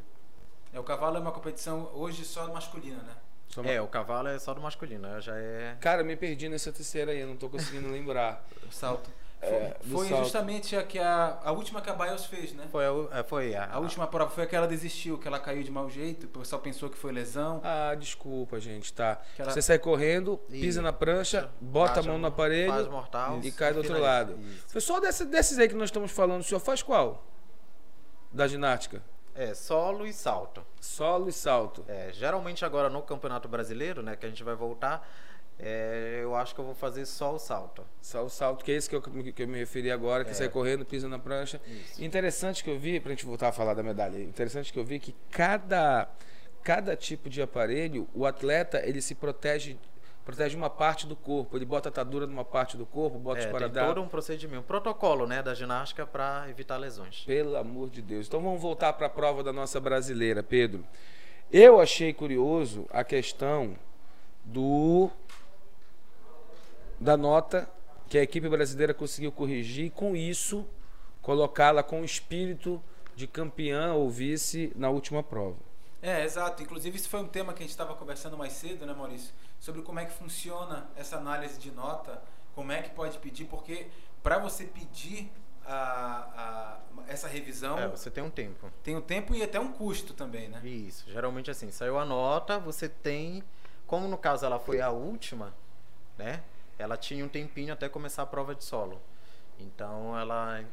[0.73, 3.13] É, o cavalo é uma competição hoje só masculina, né?
[3.47, 5.19] Só É, o cavalo é só do masculino, né?
[5.21, 5.75] já é.
[5.81, 8.45] Cara, me perdi nessa terceira aí, eu não tô conseguindo lembrar.
[8.67, 9.09] O salto.
[9.41, 10.23] É, Foi, salto.
[10.23, 12.67] justamente a que a, a última que a Bios fez, né?
[12.69, 15.63] Foi a, é, foi a, A última prova foi que ela desistiu, que ela caiu
[15.63, 17.61] de mau jeito, o pessoal pensou que foi lesão.
[17.63, 19.17] Ah, desculpa, gente, tá.
[19.37, 23.49] Ela- Você sai correndo, pisa E- na prancha, bota a mão no aparelho mortal e
[23.51, 24.37] cai do outro lado.
[24.41, 24.73] Isso.
[24.73, 27.23] Pessoal, desse, desses aí que nós estamos falando, o senhor faz qual?
[28.31, 29.01] Da ginástica?
[29.41, 30.65] É, solo e salto.
[30.81, 31.85] Solo e salto.
[31.87, 35.09] É, geralmente agora no Campeonato Brasileiro, né, que a gente vai voltar,
[35.57, 37.85] é, eu acho que eu vou fazer só o salto.
[38.01, 40.33] Só o salto, que é esse que eu, que eu me referi agora, que É.
[40.33, 41.61] sai correndo, pisa na prancha.
[41.65, 42.03] Isso.
[42.03, 44.99] Interessante que eu vi, pra gente voltar a falar da medalha, interessante que eu vi
[44.99, 46.09] que cada,
[46.61, 49.77] cada tipo de aparelho, o atleta, ele se protege,
[50.29, 51.57] protege uma parte do corpo.
[51.57, 53.95] Ele bota a atadura numa parte do corpo, bota É, os tem paradrapos.
[53.95, 57.23] todo um procedimento, um protocolo né, da ginástica para evitar lesões.
[57.25, 58.27] Pelo amor de Deus.
[58.27, 60.85] Então vamos voltar para a prova da nossa brasileira, Pedro.
[61.51, 63.75] Eu achei curioso a questão
[64.45, 65.09] do
[66.99, 67.67] da nota
[68.07, 70.63] que a equipe brasileira conseguiu corrigir e com isso
[71.23, 72.79] colocá-la com o espírito
[73.15, 75.57] de campeã ou vice na última prova.
[76.01, 76.61] É, exato.
[76.63, 79.33] Inclusive, isso foi um tema que a gente estava conversando mais cedo, né, Maurício?
[79.59, 82.21] Sobre como é que funciona essa análise de nota,
[82.55, 83.87] como é que pode pedir, porque
[84.23, 85.31] para você pedir
[85.65, 88.71] a, a- essa revisão, É, você tem um tempo.
[88.83, 90.61] tem um tempo e até um custo também, né?
[90.65, 93.43] Isso, geralmente assim, saiu a nota, você tem,
[93.85, 95.53] como no caso ela foi a última,
[96.17, 96.41] né?
[96.77, 99.01] Ela tinha um tempinho até começar a prova de solo.
[99.59, 100.63] Então ela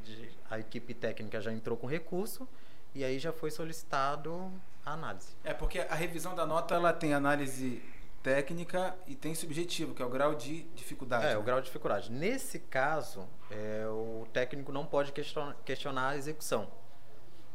[0.49, 2.49] a equipe técnica já entrou com recurso
[2.95, 4.53] e aí já foi solicitado
[4.85, 5.35] a análise.
[5.43, 7.83] É porque a revisão da nota ela tem análise
[8.27, 11.27] técnica e tem subjetivo, que é o grau de dificuldade.
[11.27, 11.37] É, né?
[11.39, 12.11] o grau de dificuldade.
[12.11, 16.67] Nesse caso, é, o técnico não pode question- questionar a execução.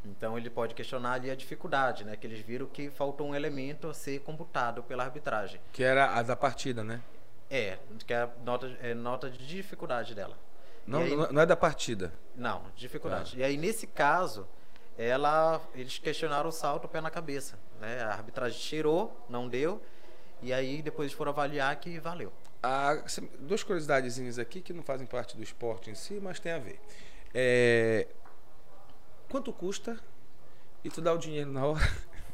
[0.02, 2.16] Então ele pode questionar ali a dificuldade, né?
[2.16, 5.60] Que eles viram que faltou um elemento a ser computado pela arbitragem.
[5.74, 7.02] Que era a da partida, né?
[7.50, 10.38] É, que é a nota, é nota de dificuldade dela.
[10.86, 12.14] Não, aí- não- é da partida.
[12.34, 13.32] Não, dificuldade.
[13.32, 13.38] Tá.
[13.38, 14.48] E aí, nesse caso,
[14.96, 17.58] ela, eles questionaram o salto pé na cabeça.
[17.78, 18.02] Né?
[18.02, 19.82] A arbitragem tirou, não deu.
[20.42, 22.32] E aí, depois eles foram avaliar que valeu.
[22.62, 23.02] Ah,
[23.40, 26.80] duas curiosidadezinhas aqui que não fazem parte do esporte em si, mas tem a ver.
[27.34, 28.06] É,
[29.28, 29.98] quanto custa?
[30.84, 31.80] E tu dá o dinheiro na hora?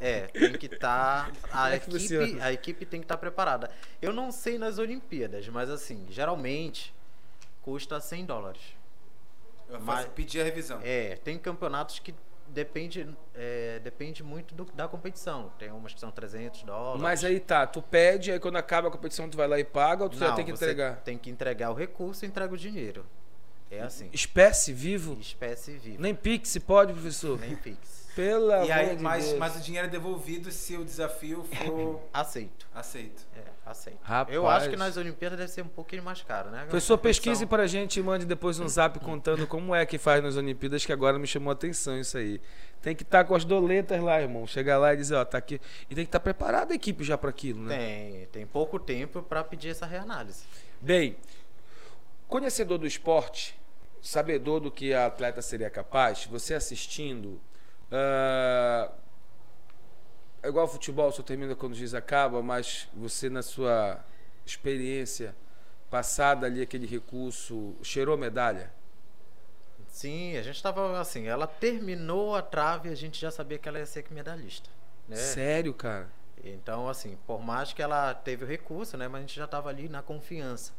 [0.00, 1.32] É, tem que estar.
[1.50, 3.70] a, é equipe, a equipe tem que estar preparada.
[4.00, 6.94] Eu não sei nas Olimpíadas, mas assim, geralmente
[7.62, 8.62] custa 100 dólares.
[9.68, 10.80] Eu mas- pedir a revisão.
[10.82, 12.14] É, tem campeonatos que
[12.48, 15.52] depende, é, depende muito do- da competição.
[15.58, 17.00] Tem umas que são 300 dólares.
[17.02, 20.04] Mas aí tá, tu pede, aí quando acaba a competição tu vai lá e paga
[20.04, 20.96] ou tu já Não, tem que você entregar?
[21.02, 23.04] Tem que entregar o recurso e entrega o dinheiro.
[23.70, 24.08] É assim.
[24.12, 25.18] Espécie vivo?
[25.20, 26.00] Espécie viva.
[26.00, 27.38] Nem Pix pode, professor?
[27.38, 28.08] Nem Pix.
[28.16, 29.38] Pelo E aí, de mas, Deus.
[29.38, 32.66] mas o dinheiro é devolvido se o desafio for Aceito.
[32.74, 33.27] aceito.
[33.70, 33.98] Aceito.
[34.02, 34.34] Rapaz.
[34.34, 36.64] Eu acho que nas Olimpíadas deve ser um pouquinho mais caro, né?
[36.64, 40.36] Competição- pesquise pra gente e mande depois um zap contando como é que faz nas
[40.36, 42.40] Olimpíadas, que agora me chamou a atenção isso aí.
[42.80, 44.46] Tem que estar com as doletas lá, irmão.
[44.46, 45.60] Chegar lá e dizer, ó, tá aqui.
[45.90, 47.76] E tem que estar preparada a equipe já para aquilo, né?
[47.76, 50.44] Tem, tem pouco tempo para pedir essa reanálise.
[50.80, 51.16] Bem,
[52.26, 53.58] conhecedor do esporte,
[54.00, 57.40] sabedor do que a atleta seria capaz, você assistindo.
[57.90, 58.90] ah,
[60.48, 64.02] é igual ao futebol, só termina quando o juiz acaba, mas você, na sua
[64.44, 65.34] experiência
[65.90, 68.72] passada ali, aquele recurso, cheirou medalha?
[69.88, 73.68] Sim, a gente estava assim, ela terminou a trave e a gente já sabia que
[73.68, 74.70] ela ia ser medalhista.
[75.06, 75.16] Né?
[75.16, 76.08] Sério, cara?
[76.44, 79.08] Então, assim, por mais que ela teve o recurso, né?
[79.08, 80.72] Mas a gente já estava ali na confiança.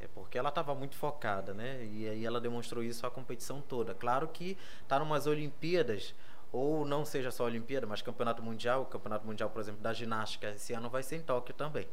[0.00, 1.84] É porque ela estava muito focada, né?
[1.92, 3.94] E aí ela demonstrou isso a competição toda.
[3.94, 4.56] Claro que
[4.88, 6.14] tá numas Olimpíadas,
[6.54, 10.50] ou não seja só Olimpíada, mas Campeonato Mundial, o Campeonato Mundial, por exemplo, da ginástica,
[10.50, 11.88] esse ano vai ser em Tóquio também.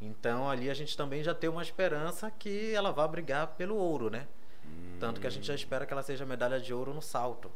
[0.00, 4.08] Então ali a gente também já tem uma esperança que ela vá brigar pelo ouro,
[4.08, 4.26] né?
[4.98, 7.52] Tanto que a gente já espera que ela seja medalha de ouro no salto,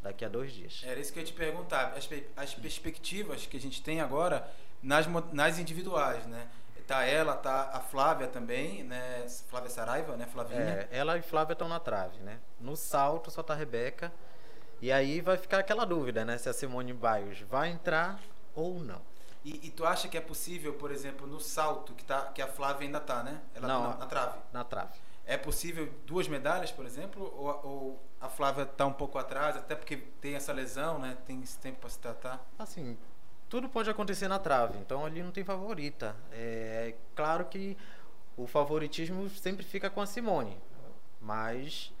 [0.00, 0.82] daqui a dois dias.
[0.86, 1.94] Era isso que eu ia te perguntar.
[1.96, 4.48] As, as perspectivas que a gente tem agora
[4.80, 6.46] nas, nas individuais, né?
[6.86, 9.26] Tá ela, tá a Flávia também, né?
[9.48, 10.26] Flávia Saraiva, né?
[10.26, 10.60] Flavinha.
[10.60, 12.38] É, ela e Flávia estão na trave, né?
[12.60, 14.12] No salto só tá a Rebeca.
[14.80, 16.38] E aí vai ficar aquela dúvida, né?
[16.38, 18.20] Se a Simone Biles vai entrar
[18.54, 19.00] ou não.
[19.44, 22.46] E, e tu acha que é possível, por exemplo, no salto, que, tá, que a
[22.46, 23.40] Flávia ainda tá, né?
[23.54, 23.82] Ela Não.
[23.82, 24.38] tá na, na trave.
[24.52, 24.98] Na trave.
[25.26, 27.22] É possível duas medalhas, por exemplo?
[27.36, 31.16] Ou, ou a Flávia está um pouco atrás, até porque tem essa lesão, né?
[31.26, 32.44] Tem esse tempo para se tratar?
[32.58, 32.98] Assim,
[33.48, 36.14] tudo pode acontecer na trave, então ali não tem favorita.
[36.32, 37.76] É claro que
[38.36, 40.58] o favoritismo sempre fica com a Simone,
[41.20, 41.92] mas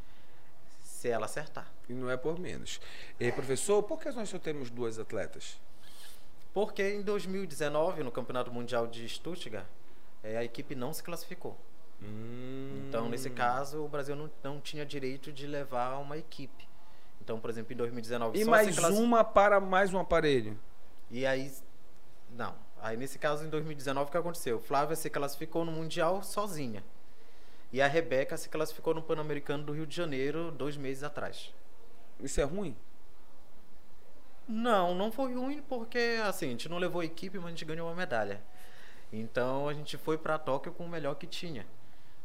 [1.00, 1.72] se ela acertar.
[1.88, 2.78] E não é por menos.
[3.18, 5.58] E, professor, por que nós só temos duas atletas?
[6.52, 9.64] Porque em 2019, no Campeonato Mundial de Stuttgart,
[10.22, 11.56] é, a equipe não se classificou.
[12.02, 12.84] Hum.
[12.86, 16.68] Então, nesse caso, o Brasil não, não tinha direito de levar uma equipe.
[17.22, 20.58] Então, por exemplo, em 2019 E só mais uma para mais um aparelho.
[21.10, 21.50] E aí,
[22.30, 22.54] não.
[22.82, 24.60] Aí, nesse caso, em 2019, o que aconteceu?
[24.60, 26.84] Flávia se classificou no Mundial sozinha.
[27.72, 31.54] E a Rebeca se classificou no Pan-Americano do Rio de Janeiro dois meses atrás.
[32.18, 32.76] Isso é ruim?
[34.48, 37.88] Não, não foi ruim porque, assim, a gente não levou equipe, mas a gente ganhou
[37.88, 38.42] uma medalha.
[39.12, 41.64] Então, a gente foi para Tóquio com o melhor que tinha.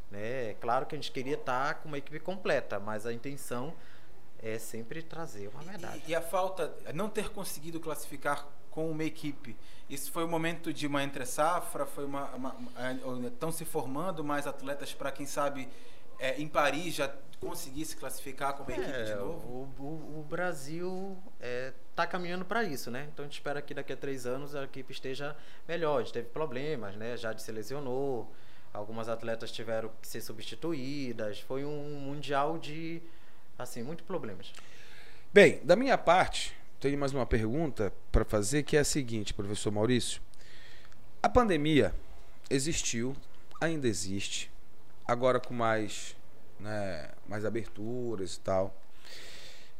[0.09, 0.51] Né?
[0.51, 3.73] É claro que a gente queria estar com uma equipe completa, mas a intenção
[4.39, 6.01] é sempre trazer uma medalha.
[6.07, 9.55] E, e a falta, não ter conseguido classificar com uma equipe,
[9.89, 11.85] isso foi o momento de uma entre-safra?
[11.85, 15.67] Foi uma, uma, uma- estão se formando mais atletas para, quem sabe,
[16.19, 19.47] é, em Paris já conseguir se classificar como equipe de É, novo?
[19.47, 21.17] o, o- o Brasil
[21.91, 23.07] está caminhando para isso, né?
[23.13, 25.35] Então a gente espera que daqui a três anos a equipe esteja
[25.67, 25.97] melhor.
[25.99, 27.15] A gente teve problemas, né?
[27.15, 28.33] Já se lesionou,
[28.73, 31.39] algumas atletas tiveram que ser substituídas.
[31.39, 33.01] Foi um mundial de,
[33.57, 34.51] assim, muitos problemas.
[35.33, 39.71] Bem, da minha parte, tenho mais uma pergunta para fazer que é a seguinte, professor
[39.71, 40.21] Maurício.
[41.21, 41.93] A pandemia
[42.49, 43.15] existiu,
[43.59, 44.51] ainda existe,
[45.07, 46.15] agora com mais,
[46.59, 48.75] né, mais aberturas e tal.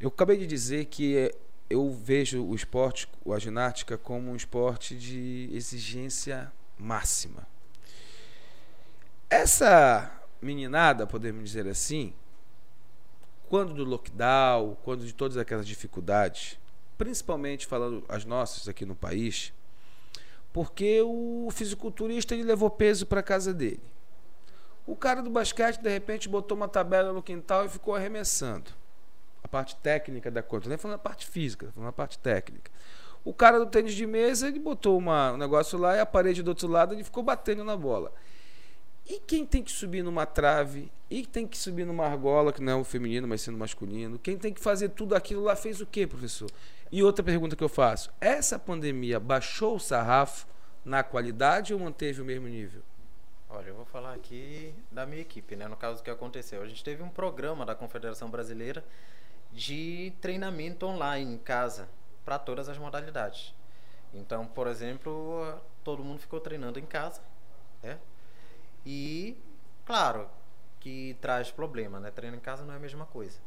[0.00, 1.34] Eu acabei de dizer que eh,
[1.70, 7.46] eu vejo o esporte, a ginástica, como um esporte de exigência máxima.
[9.28, 12.12] Essa meninada, podemos dizer assim,
[13.48, 16.58] quando do lockdown, quando de todas aquelas dificuldades,
[16.96, 19.52] principalmente falando as nossas aqui no país,
[20.52, 23.82] porque o fisiculturista ele levou peso para casa dele.
[24.86, 28.70] O cara do basquete de repente botou uma tabela no quintal e ficou arremessando.
[29.42, 32.70] A parte técnica da coisa, não é falando a parte física, falando a parte técnica.
[33.24, 36.42] O cara do tênis de mesa, ele botou uma, um negócio lá e a parede
[36.42, 38.12] do outro lado ele ficou batendo na bola.
[39.08, 42.72] E quem tem que subir numa trave, e tem que subir numa argola, que não
[42.72, 45.86] é o feminino, mas sendo masculino, quem tem que fazer tudo aquilo lá fez o
[45.86, 46.50] quê, professor?
[46.90, 50.46] E outra pergunta que eu faço: essa pandemia baixou o sarrafo
[50.84, 52.82] na qualidade ou manteve o mesmo nível?
[53.48, 55.66] Olha, eu vou falar aqui da minha equipe, né?
[55.66, 56.62] No caso, o que aconteceu?
[56.62, 58.84] A gente teve um programa da Confederação Brasileira
[59.52, 61.88] de treinamento online em casa
[62.24, 63.54] para todas as modalidades.
[64.12, 67.20] Então, por exemplo, todo mundo ficou treinando em casa,
[67.82, 67.98] né?
[68.84, 69.36] E,
[69.84, 70.28] claro,
[70.80, 72.10] que traz problema, né?
[72.10, 73.38] Treino em casa não é a mesma coisa.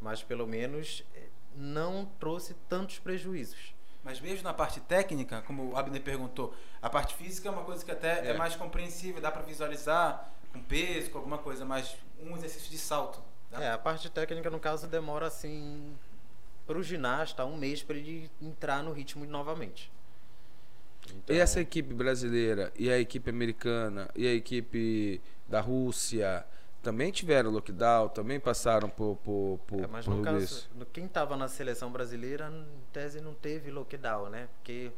[0.00, 1.04] Mas pelo menos
[1.56, 3.74] não trouxe tantos prejuízos.
[4.02, 7.84] Mas mesmo na parte técnica, como o Abner perguntou, a parte física é uma coisa
[7.84, 8.34] que até é, É.
[8.36, 13.20] mais compreensível, dá para visualizar com peso, com alguma coisa, mas um exercício de salto.
[13.50, 13.62] dá?
[13.62, 15.96] É, a parte técnica, no caso, demora assim
[16.66, 19.90] para o ginasta um mês para ele entrar no ritmo novamente.
[21.08, 26.44] Então, E essa equipe brasileira, e a equipe americana, e a equipe da Rússia,
[26.84, 30.70] também tiveram lockdown, também passaram por, por, por, é, mas por no tudo caso, isso.
[30.74, 34.48] no- quem estava na seleção brasileira, em tese não teve lockdown, né?
[34.56, 34.92] Porque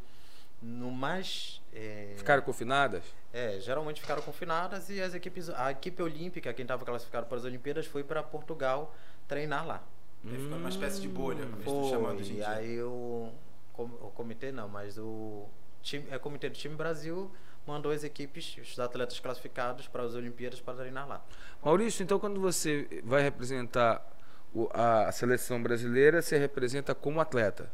[0.60, 3.04] no mais é, Ficaram confinadas?
[3.32, 7.44] é, geralmente ficaram confinadas e as equipes, a equipe olímpica, quem estava classificado para as
[7.44, 8.94] Olimpíadas, foi para Portugal
[9.28, 9.82] treinar lá.
[10.24, 12.48] Ele ficou numa espécie de bolha, como eles estão Foi, chamando em e dia.
[12.48, 13.30] aí o,
[13.78, 15.46] o comitê não, mas o
[15.82, 17.30] time, é, comitê do time Brasil
[17.66, 21.24] mandou as equipes, os atletas classificados para as Olimpíadas para treinar lá.
[21.62, 24.06] Maurício, então quando você vai representar
[24.72, 27.70] a, seleção brasileira, você representa como atleta?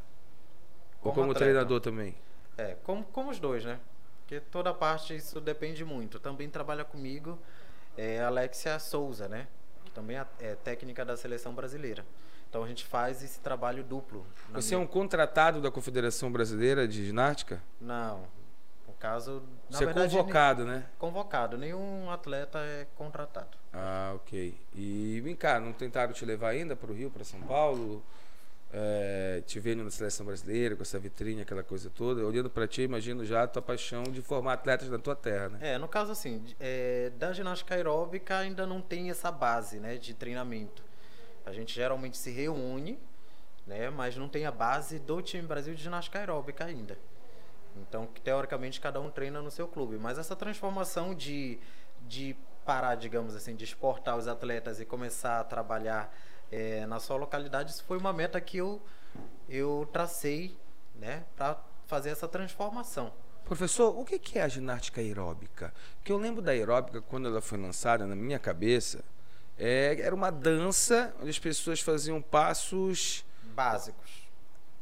[0.98, 1.44] Ou Como como atleta.
[1.44, 2.14] treinador também?
[2.57, 3.78] É, como, como os dois, né?
[4.20, 6.18] Porque toda parte isso depende muito.
[6.18, 7.38] Também trabalha comigo
[7.97, 9.47] é, a Alexia Souza, né?
[9.84, 12.05] Que também é, é técnica da seleção brasileira.
[12.49, 14.26] Então a gente faz esse trabalho duplo.
[14.53, 17.62] Você é minha- um contratado da Confederação Brasileira de Ginástica?
[17.80, 18.24] Não.
[19.03, 20.86] Caso, na Você é verdade, convocado, né?
[20.96, 21.59] Convocado.
[21.59, 23.59] Nenhum atleta é contratado.
[23.72, 24.57] Ah, ok.
[24.76, 28.00] E vem cá, não tentaram te levar ainda para o Rio, para São Paulo?
[28.72, 32.24] É, te vendo na seleção brasileira, com essa vitrine, aquela coisa toda.
[32.24, 35.59] Olhando para ti, imagino já a tua paixão de formar atletas na tua terra, né?
[35.72, 40.14] É, no caso assim, é, da ginástica aeróbica ainda não tem essa base, né, de
[40.14, 40.80] treinamento.
[41.44, 43.00] A gente geralmente se reúne,
[43.66, 46.96] né, mas não tem a base do time Brasil de ginástica aeróbica ainda.
[47.77, 49.97] Então, que, teoricamente, cada um treina no seu clube.
[49.97, 51.59] Mas essa transformação de,
[52.03, 56.14] de parar, digamos assim, de exportar os atletas e começar a trabalhar
[56.51, 58.81] é, na sua localidade, isso foi uma meta que eu,
[59.49, 60.57] eu tracei
[60.95, 63.12] né, para fazer essa transformação.
[63.45, 65.75] Professor, o que é a ginástica aeróbica?
[65.97, 69.05] Porque eu lembro da aeróbica quando ela foi lançada na minha cabeça,
[69.59, 74.22] é, era uma dança onde as pessoas faziam passos básicos.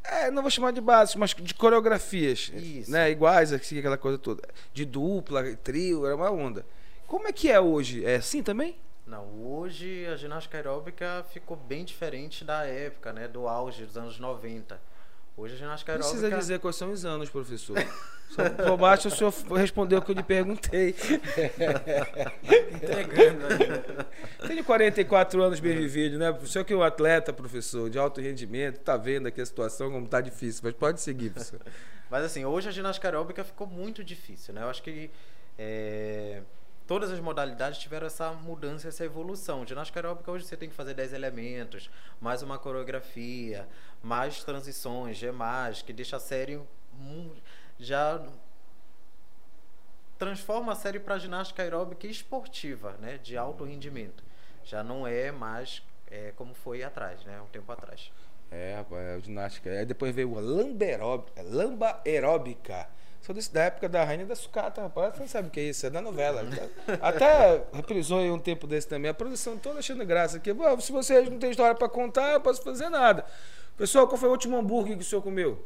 [0.03, 2.91] É, não vou chamar de básicos, mas de coreografias, Isso.
[2.91, 4.43] né, iguais assim, aquela coisa toda,
[4.73, 6.65] de dupla, trio, era uma onda.
[7.07, 8.05] Como é que é hoje?
[8.05, 8.77] É assim também?
[9.07, 14.19] Não, hoje a ginástica aeróbica ficou bem diferente da época, né, do auge dos anos
[14.19, 14.81] 90.
[15.37, 16.13] Hoje a ginástica aeróbica.
[16.19, 17.77] Precisa dizer quais são os anos, professor.
[18.29, 20.95] Só por baixo o senhor respondeu o que eu lhe perguntei.
[22.75, 24.07] Entregando ainda.
[24.47, 26.31] Tenho 44 anos bem vivido, né?
[26.31, 29.91] O senhor que é um atleta, professor, de alto rendimento, tá vendo aqui a situação
[29.91, 31.61] como tá difícil, mas pode seguir, professor.
[32.11, 34.63] Mas assim, hoje a ginástica aeróbica ficou muito difícil, né?
[34.63, 35.11] Eu acho que
[35.59, 36.43] é,
[36.91, 39.65] todas as modalidades tiveram essa mudança, essa evolução.
[39.65, 41.89] Ginástica aeróbica hoje você tem que fazer 10 elementos,
[42.21, 43.69] mais uma coreografia,
[44.03, 46.61] mais transições, gemás, que deixa a série
[47.79, 48.21] já
[50.19, 54.25] transforma a série para ginástica aeróbica esportiva, né, de alto rendimento.
[54.65, 58.11] Já não é mais é, como foi atrás, né, um tempo atrás.
[58.51, 59.71] É, rapaz, é ginástica.
[59.71, 61.41] Aí depois veio a aeróbica.
[61.41, 62.89] Lamba aeróbica.
[63.23, 65.15] Sou desse, da época da Rainha da Sucata, rapaz.
[65.15, 66.43] Você não sabe o que é isso, é da novela.
[67.03, 69.11] Até reprisou aí um tempo desse também.
[69.11, 70.51] A produção toda achando graça aqui.
[70.81, 73.25] Se vocês não têm história para contar, eu não posso fazer nada.
[73.77, 75.63] Pessoal, qual foi o último hambúrguer que o senhor comeu?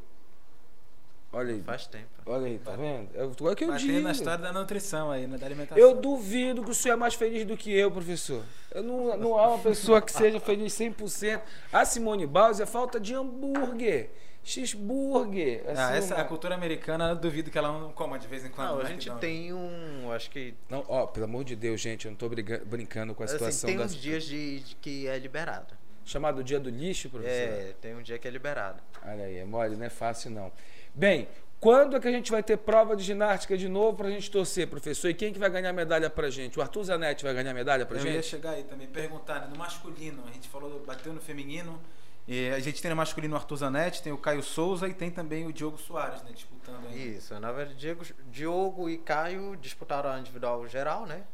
[1.34, 1.62] Olha aí.
[1.62, 2.06] Faz tempo.
[2.26, 3.08] Olha aí, tá vendo?
[3.14, 3.92] É o que eu Mas digo.
[3.94, 5.36] tem na história da nutrição aí, né?
[5.36, 5.76] Da alimentação.
[5.76, 8.42] Eu duvido que o senhor é mais feliz do que eu, professor.
[8.72, 11.40] Eu não, não há uma pessoa que seja feliz 100%.
[11.72, 14.10] A Simone Biles é falta de hambúrguer.
[14.44, 15.62] Cheeseburger.
[15.66, 18.44] Assim, Ah, essa, uma- a cultura americana, eu duvido que ela não coma de vez
[18.44, 18.68] em quando.
[18.68, 18.90] Não, a né?
[18.90, 22.16] gente não- tem um, acho que Não, ó, pelo amor de Deus, gente, eu não
[22.16, 23.84] tô brincando com a assim, situação tem da...
[23.84, 25.74] uns dias de, de que é liberado.
[26.04, 27.32] Chamado dia do lixo, professor?
[27.32, 28.82] É, tem um dia que é liberado.
[29.06, 30.52] Olha aí, é mole, não é fácil não.
[30.94, 31.26] Bem,
[31.58, 34.66] quando é que a gente vai ter prova de ginástica de novo pra gente torcer,
[34.68, 35.08] professor?
[35.08, 36.58] E quem que vai ganhar medalha pra gente?
[36.58, 38.26] O Arthur Zanetti vai ganhar medalha pra Eu ia gente?
[38.26, 41.80] chegar aí também, perguntar, né, no masculino, a gente falou, bateu no feminino,
[42.26, 45.10] e a gente tem no masculino o Arthur Zanetti, tem o Caio Souza e tem
[45.10, 47.16] também o Diogo Soares, né, disputando aí.
[47.16, 51.24] Isso, na verdade, Diego, Diogo e Caio disputaram a individual geral, né?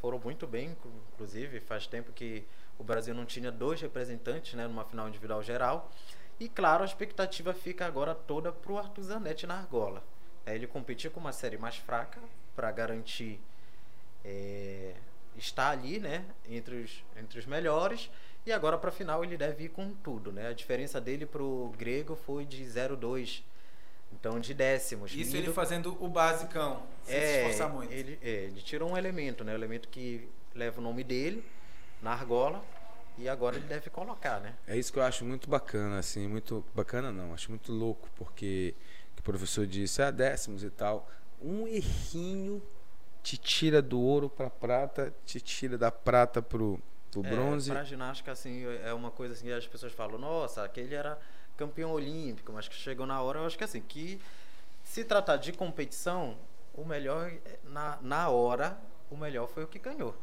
[0.00, 2.44] Foram muito bem, inclu- inclusive, faz tempo que
[2.78, 5.90] o Brasil não tinha dois representantes, né, numa final individual geral.
[6.38, 10.04] E claro, a expectativa fica agora toda pro Arthur Zanetti na argola.
[10.44, 12.20] É, ele competir com uma série mais fraca
[12.54, 13.40] para garantir
[14.24, 14.94] é,
[15.36, 18.10] estar ali, né, entre os, entre os melhores.
[18.46, 20.48] E agora para a final ele deve ir com tudo, né?
[20.48, 23.42] A diferença dele pro grego foi de 0,2.
[24.12, 25.10] Então de décimos.
[25.10, 27.92] Isso Middle- ele fazendo o basicão, sem se é, esforçar muito.
[27.92, 29.52] Ele, é, ele tirou um elemento, né?
[29.52, 31.44] O elemento que leva o nome dele
[32.00, 32.62] na argola.
[33.18, 34.54] E agora ele deve colocar, né?
[34.66, 38.74] É isso que eu acho muito bacana, assim, muito bacana não, acho muito louco, porque
[39.14, 41.08] que o professor disse, ah, décimos e tal,
[41.40, 42.62] um errinho
[43.22, 46.78] te tira do ouro para prata, te tira da prata pro,
[47.22, 47.70] pro bronze.
[47.70, 51.18] É, pra ginástica, assim, é uma coisa assim que as pessoas falam, nossa, aquele era
[51.56, 54.20] campeão olímpico, mas que chegou na hora, eu acho que assim, que
[54.84, 56.36] se tratar de competição,
[56.74, 57.32] o melhor,
[57.64, 58.78] na, na hora,
[59.10, 60.14] o melhor foi o que ganhou.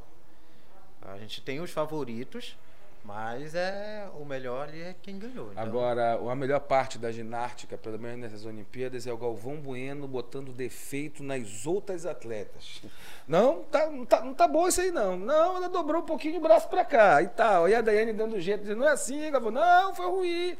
[1.01, 2.55] A gente tem os favoritos,
[3.03, 5.51] mas é o melhor ali é quem ganhou.
[5.51, 10.07] Então, Agora, a melhor parte da ginástica, pelo menos nessas Olimpíadas, é o Galvão Bueno
[10.07, 12.81] botando defeito nas outras atletas.
[13.27, 15.17] Não, tá, não, tá, não tá bom isso aí, não.
[15.17, 17.67] Não, ela dobrou um pouquinho o braço pra cá e tal.
[17.67, 19.51] E a Daiane dando jeito, dizendo, não é assim, Galvão.
[19.51, 20.57] Não, foi ruim.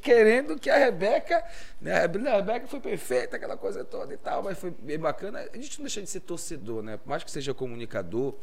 [0.00, 1.44] Querendo que a Rebeca,
[1.80, 5.44] né, a Rebeca foi perfeita, aquela coisa toda e tal, mas foi bem bacana.
[5.52, 6.96] A gente não deixa de ser torcedor, né?
[6.96, 8.34] Por mais que seja comunicador,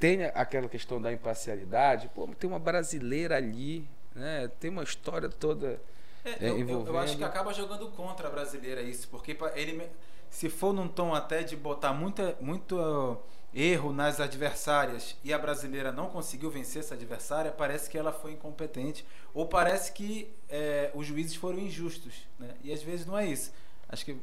[0.00, 4.48] tenha aquela questão da imparcialidade, pô, tem uma brasileira ali, né?
[4.60, 5.80] Tem uma história toda
[6.24, 6.88] É, é, eu, eu- envolvendo.
[6.88, 9.88] eu acho que acaba jogando contra a brasileira isso, porque ele
[10.28, 13.18] se for num tom até de botar muita, muito uh,
[13.52, 18.32] erro nas adversárias e a brasileira não conseguiu vencer essa adversária, parece que ela foi
[18.32, 22.50] incompetente ou parece que é, os juízes foram injustos, né?
[22.62, 23.52] E às vezes não é isso.
[23.88, 24.16] Acho que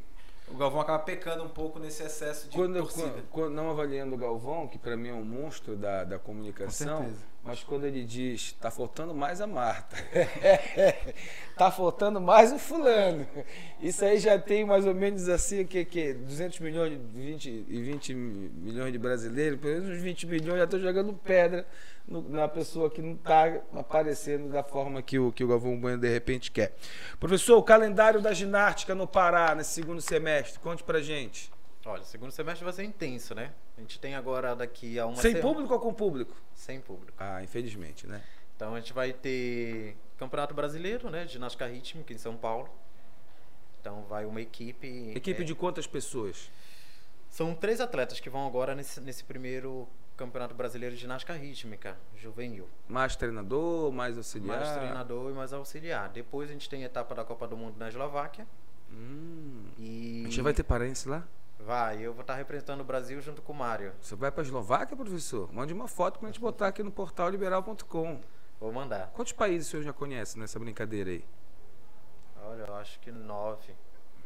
[0.49, 3.09] o Galvão acaba pecando um pouco nesse excesso de quando, torcida.
[3.09, 6.97] quando- quando- não avaliando o Galvão, que para mim é um monstro da, da comunicação,
[6.97, 7.25] Com certeza.
[7.43, 9.95] Mas quando ele diz, tá faltando mais a Marta,
[11.57, 13.25] tá faltando mais o fulano,
[13.81, 17.81] isso aí já tem mais ou menos assim, que, que 200 milhões, de 20, e
[17.81, 21.65] 20 milhões de brasileiros, pelo menos uns 20 milhões já estão jogando pedra
[22.07, 26.01] no- na pessoa que não está aparecendo da forma que o, que o Galvão Bueno
[26.01, 26.75] de repente quer.
[27.19, 31.51] Professor, o calendário da ginástica no Pará, nesse segundo semestre, conte pra gente.
[31.87, 33.53] Olha, o segundo semestre vai ser intenso, né?
[33.77, 36.35] A gente tem agora daqui a uma Sem sema- público ou com público?
[36.53, 37.13] Sem público.
[37.17, 38.21] Ah, infelizmente, né?
[38.55, 41.23] Então a gente vai ter Campeonato Brasileiro, né?
[41.23, 42.69] De ginástica rítmica em São Paulo.
[43.79, 45.13] Então vai uma equipe.
[45.15, 46.51] Equipe é, de quantas pessoas?
[47.29, 52.67] São três atletas que vão agora nesse, nesse primeiro Campeonato Brasileiro de Ginástica Rítmica, juvenil.
[52.87, 54.59] Mais treinador, mais auxiliar?
[54.59, 56.09] Mais treinador e mais auxiliar.
[56.09, 58.45] Depois a gente tem a etapa da Copa do Mundo na Eslováquia.
[58.91, 59.67] Hum.
[59.77, 61.23] E A gente vai ter parente lá?
[61.59, 63.91] Vai, eu vou estar representando o Brasil junto com o Mário.
[64.01, 65.51] Você vai pra Eslováquia, professor?
[65.51, 68.21] Mande uma foto pra gente botar aqui no portal liberal.com.
[68.59, 69.11] Vou mandar.
[69.13, 71.25] Quantos países o senhor já conhece nessa brincadeira aí?
[72.43, 73.73] Olha, eu acho que nove.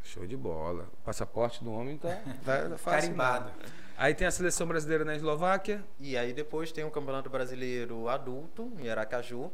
[0.03, 0.87] Show de bola.
[1.01, 2.09] O passaporte do homem tá,
[2.45, 3.01] tá fácil.
[3.01, 3.45] Carimbado.
[3.49, 3.81] não.
[3.97, 5.83] Aí tem a seleção brasileira na Eslováquia.
[5.99, 9.51] E aí depois tem o Campeonato Brasileiro Adulto em Aracaju.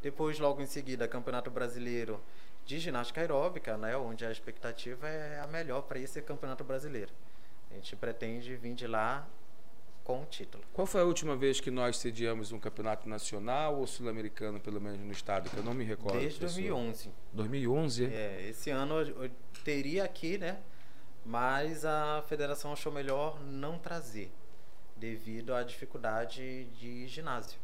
[0.00, 2.20] Depois, logo em seguida, Campeonato Brasileiro
[2.68, 3.96] de Ginástica Aeróbica, né?
[3.96, 7.10] Onde a expectativa é a melhor para esse Campeonato Brasileiro.
[7.70, 9.26] A gente pretende vir de lá
[10.04, 10.62] com o título.
[10.74, 15.00] Qual foi a última vez que nós sediamos um campeonato nacional ou sul-americano, pelo menos
[15.00, 16.18] no estado, que eu não me recordo?
[16.18, 16.60] Desde professor.
[16.60, 17.10] 2011.
[17.32, 18.04] 2011?
[18.04, 19.30] É, esse ano eu eu
[19.64, 20.60] teria aqui, né?
[21.24, 24.30] Mas a federação achou melhor não trazer,
[24.94, 27.58] devido à dificuldade de ginásio.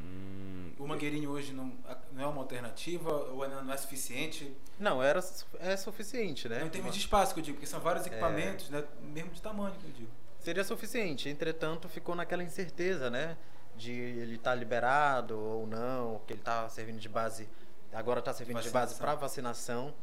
[0.00, 1.72] Hum, O Mangueirinho hoje não,
[2.12, 4.56] não é uma alternativa ou ainda não é suficiente?
[4.78, 5.20] Não, era
[5.58, 6.60] é suficiente, né?
[6.60, 8.82] Não em termos de espaço que eu digo, porque são vários equipamentos, né?
[9.02, 10.10] mesmo de tamanho que eu digo.
[10.38, 13.36] Seria suficiente, entretanto, ficou naquela incerteza, né?
[13.76, 17.46] De ele estar liberado ou não, que ele está servindo de base,
[17.92, 19.04] agora está servindo de base Vacinação.
[19.06, 19.94] para vacinação.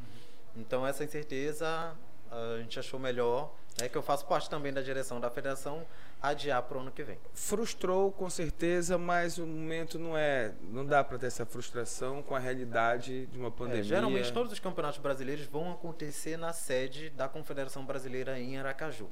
[0.56, 1.96] Então, essa incerteza
[2.30, 3.88] a gente achou melhor, né?
[3.88, 5.84] Que eu faço parte também da direção da federação,
[6.20, 7.18] adiar para o ano que vem.
[7.32, 10.52] frustrou com certeza, mas o momento não é.
[10.62, 13.80] Não dá para ter essa frustração com a realidade de uma pandemia.
[13.80, 19.08] É, geralmente todos os campeonatos brasileiros vão acontecer na sede da Confederação Brasileira em Aracaju,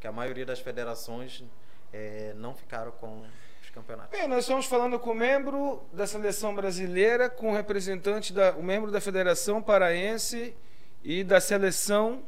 [0.00, 1.44] que a maioria das federações
[1.92, 3.22] eh, não ficaram com
[3.62, 4.18] os campeonatos.
[4.18, 8.62] Bem, nós estamos falando com o membro da seleção brasileira, com o representante da, o
[8.62, 10.56] membro da Federação Paraense
[11.02, 12.24] e da seleção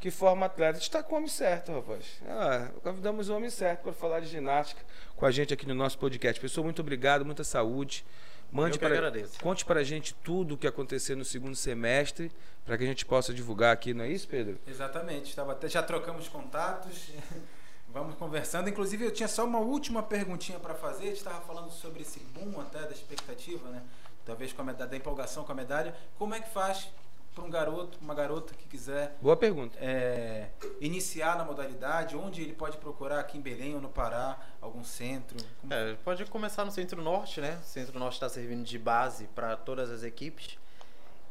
[0.00, 0.70] que forma atleta.
[0.70, 2.20] A gente está com o homem certo, rapaz.
[2.26, 4.82] Ah, convidamos o homem certo para falar de ginástica
[5.14, 6.40] com a gente aqui no nosso podcast.
[6.40, 8.04] Pessoal, muito obrigado, muita saúde.
[8.50, 9.38] Mande para, agradeço.
[9.40, 12.32] conte para a gente tudo o que acontecer no segundo semestre,
[12.64, 14.58] para que a gente possa divulgar aqui, não é isso, Pedro?
[14.66, 17.12] Exatamente, estava até, já trocamos contatos,
[17.88, 18.68] vamos conversando.
[18.68, 21.04] Inclusive, eu tinha só uma última perguntinha para fazer.
[21.04, 23.82] A gente estava falando sobre esse boom até da expectativa, né?
[24.24, 25.94] Talvez com a medalha, da empolgação com a medalha.
[26.18, 26.88] Como é que faz
[27.34, 29.78] para um garoto, uma garota que quiser Boa pergunta.
[29.80, 30.48] é,
[30.80, 32.16] iniciar na modalidade?
[32.16, 35.36] Onde ele pode procurar aqui em Belém ou no Pará algum centro?
[35.60, 37.58] Como- É, pode começar no Centro Norte, né?
[37.62, 40.58] O Centro Norte está servindo de base para todas as equipes.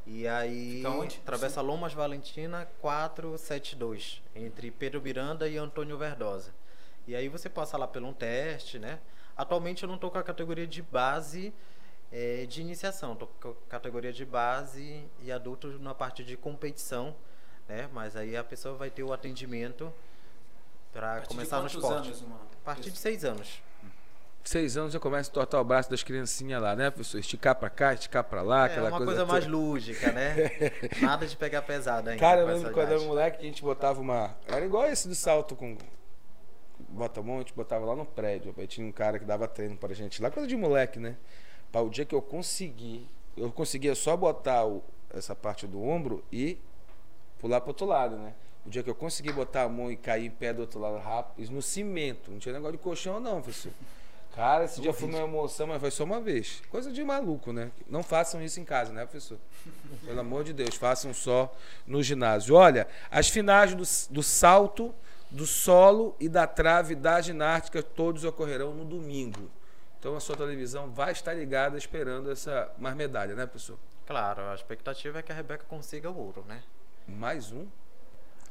[0.08, 1.18] E aí, Fica onde?
[1.20, 6.52] Travessa Lomas Valentina 472, entre Pedro Miranda e Antônio Verdosa.
[7.08, 9.00] E aí você passa lá pelo um teste, né?
[9.36, 11.54] Atualmente eu não estou com a categoria de base
[12.12, 17.16] eh, de iniciação, estou com categoria de base e adulto na parte de competição,
[17.68, 17.90] né?
[17.94, 19.94] Mas aí a pessoa vai ter o atendimento
[20.92, 22.08] para começar no quantos esporte.
[22.08, 23.62] anos uma A partir de seis anos.
[24.44, 27.20] Seis anos já começa a tortar o braço das criancinhas lá, né, professor?
[27.20, 29.56] Esticar pra cá, esticar pra lá, É aquela uma coisa, coisa, mais toda.
[29.56, 30.36] lúdica, né?
[31.02, 32.20] Nada de pegar pesado ainda.
[32.20, 34.36] Cara, eu lembro quando era moleque que a gente botava uma.
[34.48, 35.78] Era igual esse do salto com.
[36.88, 38.56] Bota a mão, a gente botava lá no prédio.
[38.58, 41.18] Aí tinha um cara que dava treino pra gente lá, coisa de moleque, né?
[41.72, 43.08] Para o dia que eu consegui,
[43.38, 46.58] eu conseguia só botar o- essa parte do ombro e
[47.40, 48.34] pular pro outro lado, né?
[48.66, 50.98] O dia que eu consegui botar a mão e cair em pé do outro lado
[50.98, 53.72] rápido, isso no cimento, não tinha negócio de colchão, não, professor.
[54.36, 56.62] Cara, esse dia foi uma emoção, mas foi só uma vez.
[56.70, 57.72] Coisa de maluco, né?
[57.90, 59.38] Não façam isso em casa, né, professor?
[60.06, 61.54] Pelo amor de Deus, façam só
[61.88, 62.56] no ginásio.
[62.56, 64.94] Olha, as finais do, do salto,
[65.32, 69.50] do solo e da trave da ginástica todos ocorrerão no domingo.
[70.00, 73.78] Então a sua televisão vai estar ligada esperando essa mais medalha, né, professor?
[74.08, 76.64] Claro, a expectativa é que a Rebeca consiga o ouro, né?
[77.08, 77.68] Mais um?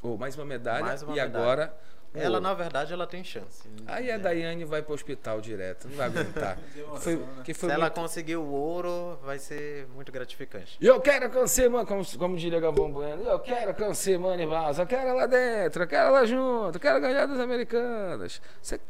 [0.03, 1.43] Ou mais uma medalha Mais uma e medalha.
[1.43, 1.77] agora
[2.15, 3.69] Ela, na verdade, ela tem chance.
[3.87, 6.59] Aí a Daiane vai para o hospital direto, não vai aguentar.
[6.73, 7.43] Que foi, né?
[7.45, 10.77] que Se foi ela muito- conseguir o ouro, vai ser muito gratificante.
[10.81, 14.79] E Eu quero conhecer, mano, como, como diria Galvão Bueno, eu quero conhecer Mano Valls,
[14.81, 18.41] eu quero lá dentro, eu quero lá junto, eu quero ganhar das americanas.
[18.61, 18.81] Você,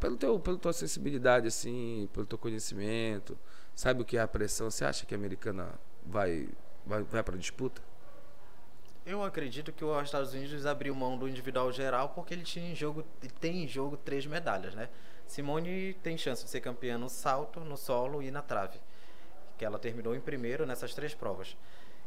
[0.00, 3.38] pelo teu, pela tua sensibilidade, assim, pelo teu conhecimento,
[3.74, 4.70] sabe o que é a pressão?
[4.70, 5.68] Você acha que a americana
[6.04, 6.48] vai,
[6.84, 7.80] vai, vai para disputa?
[9.06, 12.74] Eu acredito que os Estados Unidos abriu mão do individual geral porque ele tinha em
[12.74, 13.04] jogo,
[13.38, 14.88] tem em jogo três medalhas, né?
[15.26, 18.80] Simone tem chance de ser campeã no salto, no solo e na trave,
[19.58, 21.56] que ela terminou em primeiro nessas três provas.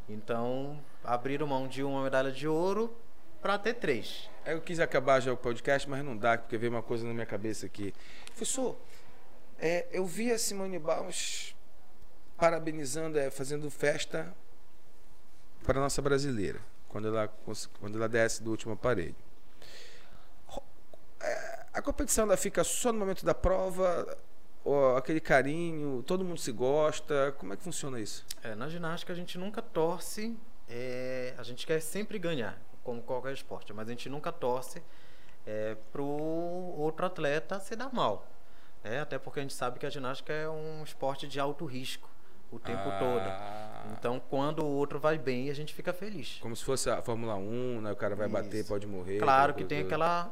[0.08, 2.96] Então, abriram mão de uma medalha de ouro
[3.40, 4.28] para ter três.
[4.44, 7.26] Eu quis acabar já o podcast, mas não dá, porque veio uma coisa na minha
[7.26, 7.94] cabeça aqui.
[8.26, 8.76] Professor,
[9.58, 11.54] é, eu vi a Simone Biles
[12.36, 14.34] parabenizando, é, fazendo festa
[15.64, 17.28] para a nossa brasileira, quando ela,
[17.78, 19.14] quando ela desce do último aparelho.
[21.20, 24.16] É, a competição ela fica só no momento da prova,
[24.96, 28.24] aquele carinho, todo mundo se gosta, como é que funciona isso?
[28.42, 30.36] É, na ginástica a gente nunca torce,
[30.68, 34.82] é, a gente quer sempre ganhar, como qualquer esporte, mas a gente nunca torce
[35.46, 38.26] é, para o outro atleta se dar mal.
[38.84, 42.08] É, até porque a gente sabe que a ginástica é um esporte de alto risco
[42.50, 42.98] o tempo ah.
[42.98, 43.58] todo.
[43.92, 46.38] Então, quando o outro vai bem, a gente fica feliz.
[46.40, 47.92] Como se fosse a Fórmula 1, né?
[47.92, 48.36] O cara vai Isso.
[48.36, 49.18] bater, pode morrer.
[49.18, 50.30] Claro que tem aquela,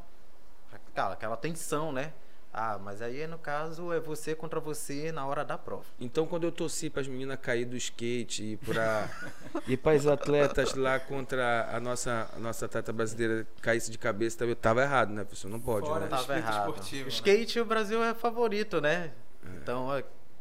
[0.73, 2.13] aquela, aquela tensão, né?
[2.59, 5.85] Ah, mas aí no caso é você contra você na hora da prova.
[6.01, 9.11] Então quando eu torci para as meninas cair do skate e para
[9.69, 14.43] e para os atletas lá contra a nossa a nossa atleta brasileira caísse de cabeça,
[14.43, 15.51] eu tava errado, né, professor?
[15.51, 16.09] Não pode, Fora né?
[16.09, 16.71] Tava errado.
[16.71, 17.09] Esportivo, né?
[17.11, 19.13] skate o Brasil é favorito, né?
[19.45, 19.57] É.
[19.57, 19.91] Então,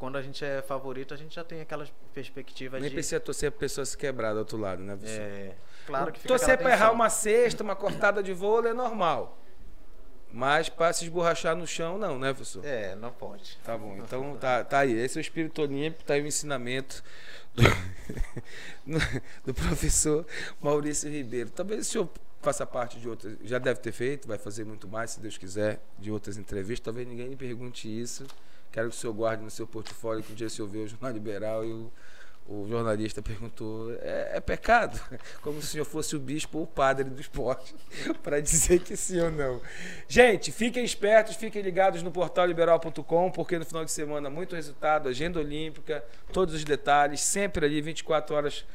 [0.06, 2.94] quando a gente é favorito, a gente já tem aquelas perspectivas Nem de...
[2.94, 5.20] precisa torcer pra pessoa se quebrar do outro lado, né, professor?
[5.20, 5.56] É,
[5.88, 9.36] claro que fica Torcer para errar uma cesta, uma cortada de vôlei é normal.
[10.32, 12.64] Mas para se esborrachar no chão, não, né, professor?
[12.64, 13.58] É, não pode.
[13.64, 14.94] Tá bom, então tá, tá aí.
[14.94, 17.04] Esse é o espírito olímpico, tá aí o ensinamento
[17.56, 17.64] do,
[19.44, 20.24] do professor
[20.62, 21.50] Maurício Ribeiro.
[21.50, 22.10] Talvez o senhor
[22.44, 25.82] faça parte de outras, já deve ter feito, vai fazer muito mais, se Deus quiser,
[25.98, 26.86] de outras entrevistas.
[26.86, 28.24] Talvez ninguém lhe pergunte isso.
[28.76, 30.88] Quero que o senhor guarde no seu portfólio que um dia o senhor vê o
[30.88, 31.90] Jornal Liberal e o
[32.48, 35.02] o jornalista perguntou: é, é, pecado?
[35.42, 37.74] Como se o senhor fosse o bispo ou o padre do esporte,
[38.22, 39.60] para dizer que sim ou não.
[40.08, 45.10] Gente, fiquem espertos, fiquem ligados no portal liberal.com, porque no final de semana, muito resultado,
[45.10, 48.66] agenda olímpica, todos os detalhes, sempre ali, 24 horas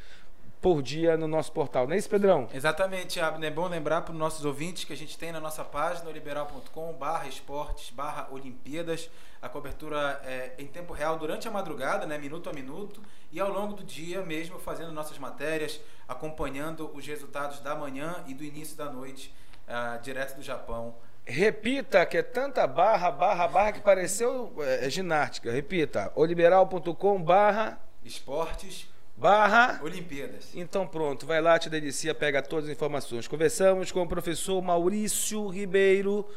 [0.61, 1.87] por dia no nosso portal.
[1.87, 2.47] Não é isso, Pedrão?
[2.53, 3.51] Exatamente, Abner.
[3.51, 6.93] É bom lembrar para os nossos ouvintes que a gente tem na nossa página, liberal.com,
[6.93, 9.09] barra esportes, barra Olimpíadas,
[9.41, 13.01] a cobertura é, em tempo real durante a madrugada, né, minuto a minuto,
[13.31, 18.35] e ao longo do dia mesmo fazendo nossas matérias, acompanhando os resultados da manhã e
[18.35, 19.33] do início da noite,
[19.67, 20.93] uh, direto do Japão.
[21.25, 25.51] Repita, que é tanta barra, barra, barra que pareceu é, ginástica.
[25.51, 28.90] Repita, oliberal.com barra esportes
[29.21, 30.49] barra Olimpíadas.
[30.55, 33.27] Então pronto, vai lá, te delicia, pega todas as informações.
[33.27, 36.27] Conversamos com o professor Maurício Ribeiro,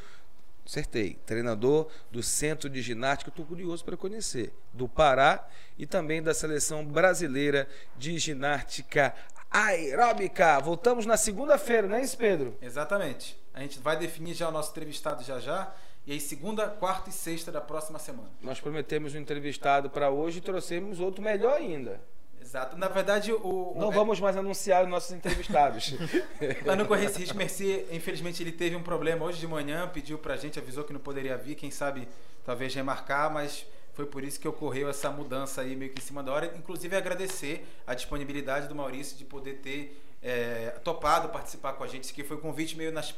[0.66, 6.34] acertei, treinador do Centro de Ginástica, estou curioso para conhecer, do Pará e também da
[6.34, 7.66] Seleção Brasileira
[7.96, 9.14] de Ginástica
[9.50, 10.60] Aeróbica.
[10.60, 12.54] Voltamos na segunda-feira, não é isso, Pedro?
[12.60, 13.34] Exatamente.
[13.54, 15.72] A gente vai definir já o nosso entrevistado já já.
[16.06, 18.28] E aí, segunda, quarta e sexta da próxima semana.
[18.42, 21.98] Nós prometemos um entrevistado para hoje e trouxemos outro melhor ainda.
[22.44, 22.76] Exato.
[22.76, 23.74] Na verdade, o.
[23.76, 25.94] Não vamos mais anunciar os nossos entrevistados.
[26.62, 30.18] Para não correr esse risco, Merci, infelizmente, ele teve um problema hoje de manhã, pediu
[30.18, 32.06] pra gente, avisou que não poderia vir, quem sabe
[32.44, 36.22] talvez remarcar, mas foi por isso que ocorreu essa mudança aí meio que em cima
[36.22, 36.52] da hora.
[36.54, 42.04] Inclusive, agradecer a disponibilidade do Maurício de poder ter é, topado participar com a gente.
[42.04, 43.14] Isso aqui foi um convite meio nas,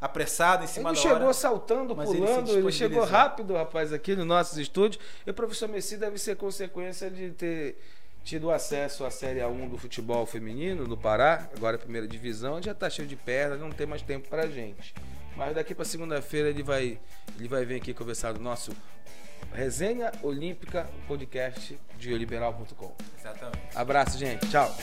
[0.00, 1.10] apressado em cima ele da hora.
[1.10, 5.02] Ele chegou saltando, pulando, ele, ele, chegou rápido, rapaz, aqui nos nossos estúdios.
[5.26, 7.78] E o professor Messi deve ser consequência de ter
[8.24, 12.72] tido acesso à Série A1 do futebol feminino do Pará, agora a primeira divisão, já
[12.72, 14.94] está cheio de perna, não tem mais tempo para gente.
[15.36, 16.98] Mas daqui para segunda-feira ele vai,
[17.38, 18.72] ele vai vir aqui conversar do nosso
[19.52, 22.94] Resenha Olímpica, podcast de liberal.com.
[23.18, 23.76] Exatamente.
[23.76, 24.48] Abraço, gente.
[24.48, 24.74] Tchau.